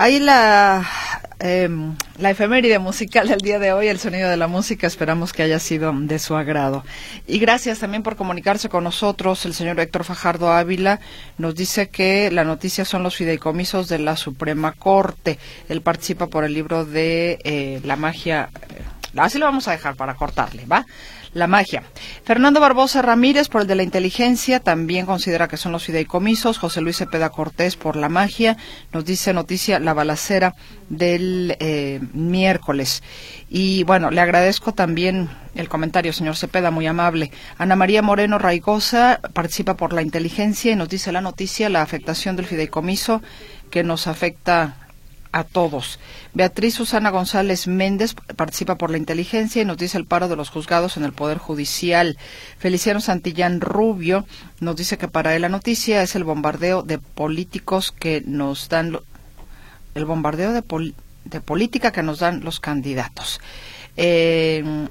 [0.00, 0.88] Ahí la,
[1.40, 1.68] eh,
[2.18, 5.58] la efeméride musical del día de hoy, el sonido de la música, esperamos que haya
[5.58, 6.84] sido de su agrado.
[7.26, 9.44] Y gracias también por comunicarse con nosotros.
[9.44, 11.00] El señor Héctor Fajardo Ávila
[11.36, 15.40] nos dice que la noticia son los fideicomisos de la Suprema Corte.
[15.68, 18.50] Él participa por el libro de eh, La magia.
[18.70, 18.82] Eh,
[19.16, 20.86] así lo vamos a dejar para cortarle, ¿va?
[21.32, 21.82] La magia.
[22.24, 26.58] Fernando Barbosa Ramírez por el de la inteligencia, también considera que son los fideicomisos.
[26.58, 28.56] José Luis Cepeda Cortés por la magia.
[28.92, 30.54] Nos dice noticia la balacera
[30.88, 33.02] del eh, miércoles.
[33.48, 37.30] Y bueno, le agradezco también el comentario, señor Cepeda, muy amable.
[37.56, 42.36] Ana María Moreno Raigosa participa por la inteligencia y nos dice la noticia la afectación
[42.36, 43.22] del fideicomiso
[43.70, 44.87] que nos afecta
[45.32, 45.98] a todos.
[46.34, 50.50] Beatriz Susana González Méndez participa por la inteligencia y nos dice el paro de los
[50.50, 52.16] juzgados en el Poder Judicial.
[52.58, 54.26] Feliciano Santillán Rubio
[54.60, 58.98] nos dice que para él la noticia es el bombardeo de políticos que nos dan
[59.94, 60.92] el bombardeo de,
[61.24, 63.40] de, política que nos dan los candidatos.
[63.96, 64.88] Eh,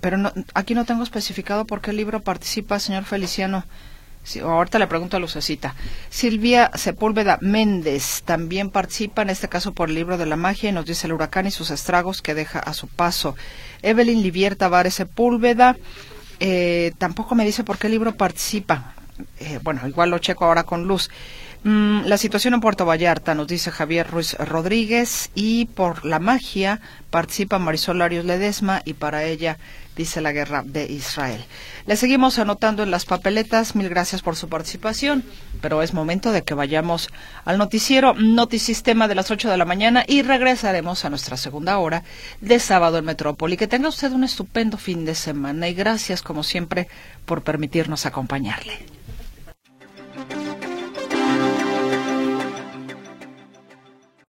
[0.00, 3.64] pero aquí no tengo especificado por qué libro participa, señor Feliciano
[4.42, 5.74] ahorita le pregunto a Lucecita.
[6.08, 10.72] Silvia Sepúlveda Méndez también participa, en este caso por el libro de la magia, y
[10.72, 13.34] nos dice el huracán y sus estragos que deja a su paso.
[13.82, 15.76] Evelyn Livier Tavares Sepúlveda
[16.40, 18.94] eh, tampoco me dice por qué libro participa.
[19.38, 21.10] Eh, bueno, igual lo checo ahora con luz.
[21.62, 26.80] Mm, la situación en Puerto Vallarta, nos dice Javier Ruiz Rodríguez, y por la magia
[27.10, 29.58] participa Marisol Larios Ledesma, y para ella
[29.96, 31.44] dice la guerra de Israel.
[31.86, 33.74] Le seguimos anotando en las papeletas.
[33.74, 35.24] Mil gracias por su participación.
[35.60, 37.08] Pero es momento de que vayamos
[37.44, 42.04] al noticiero Notisistema de las 8 de la mañana y regresaremos a nuestra segunda hora
[42.40, 43.56] de sábado en Metrópoli.
[43.56, 46.88] Que tenga usted un estupendo fin de semana y gracias, como siempre,
[47.26, 48.99] por permitirnos acompañarle.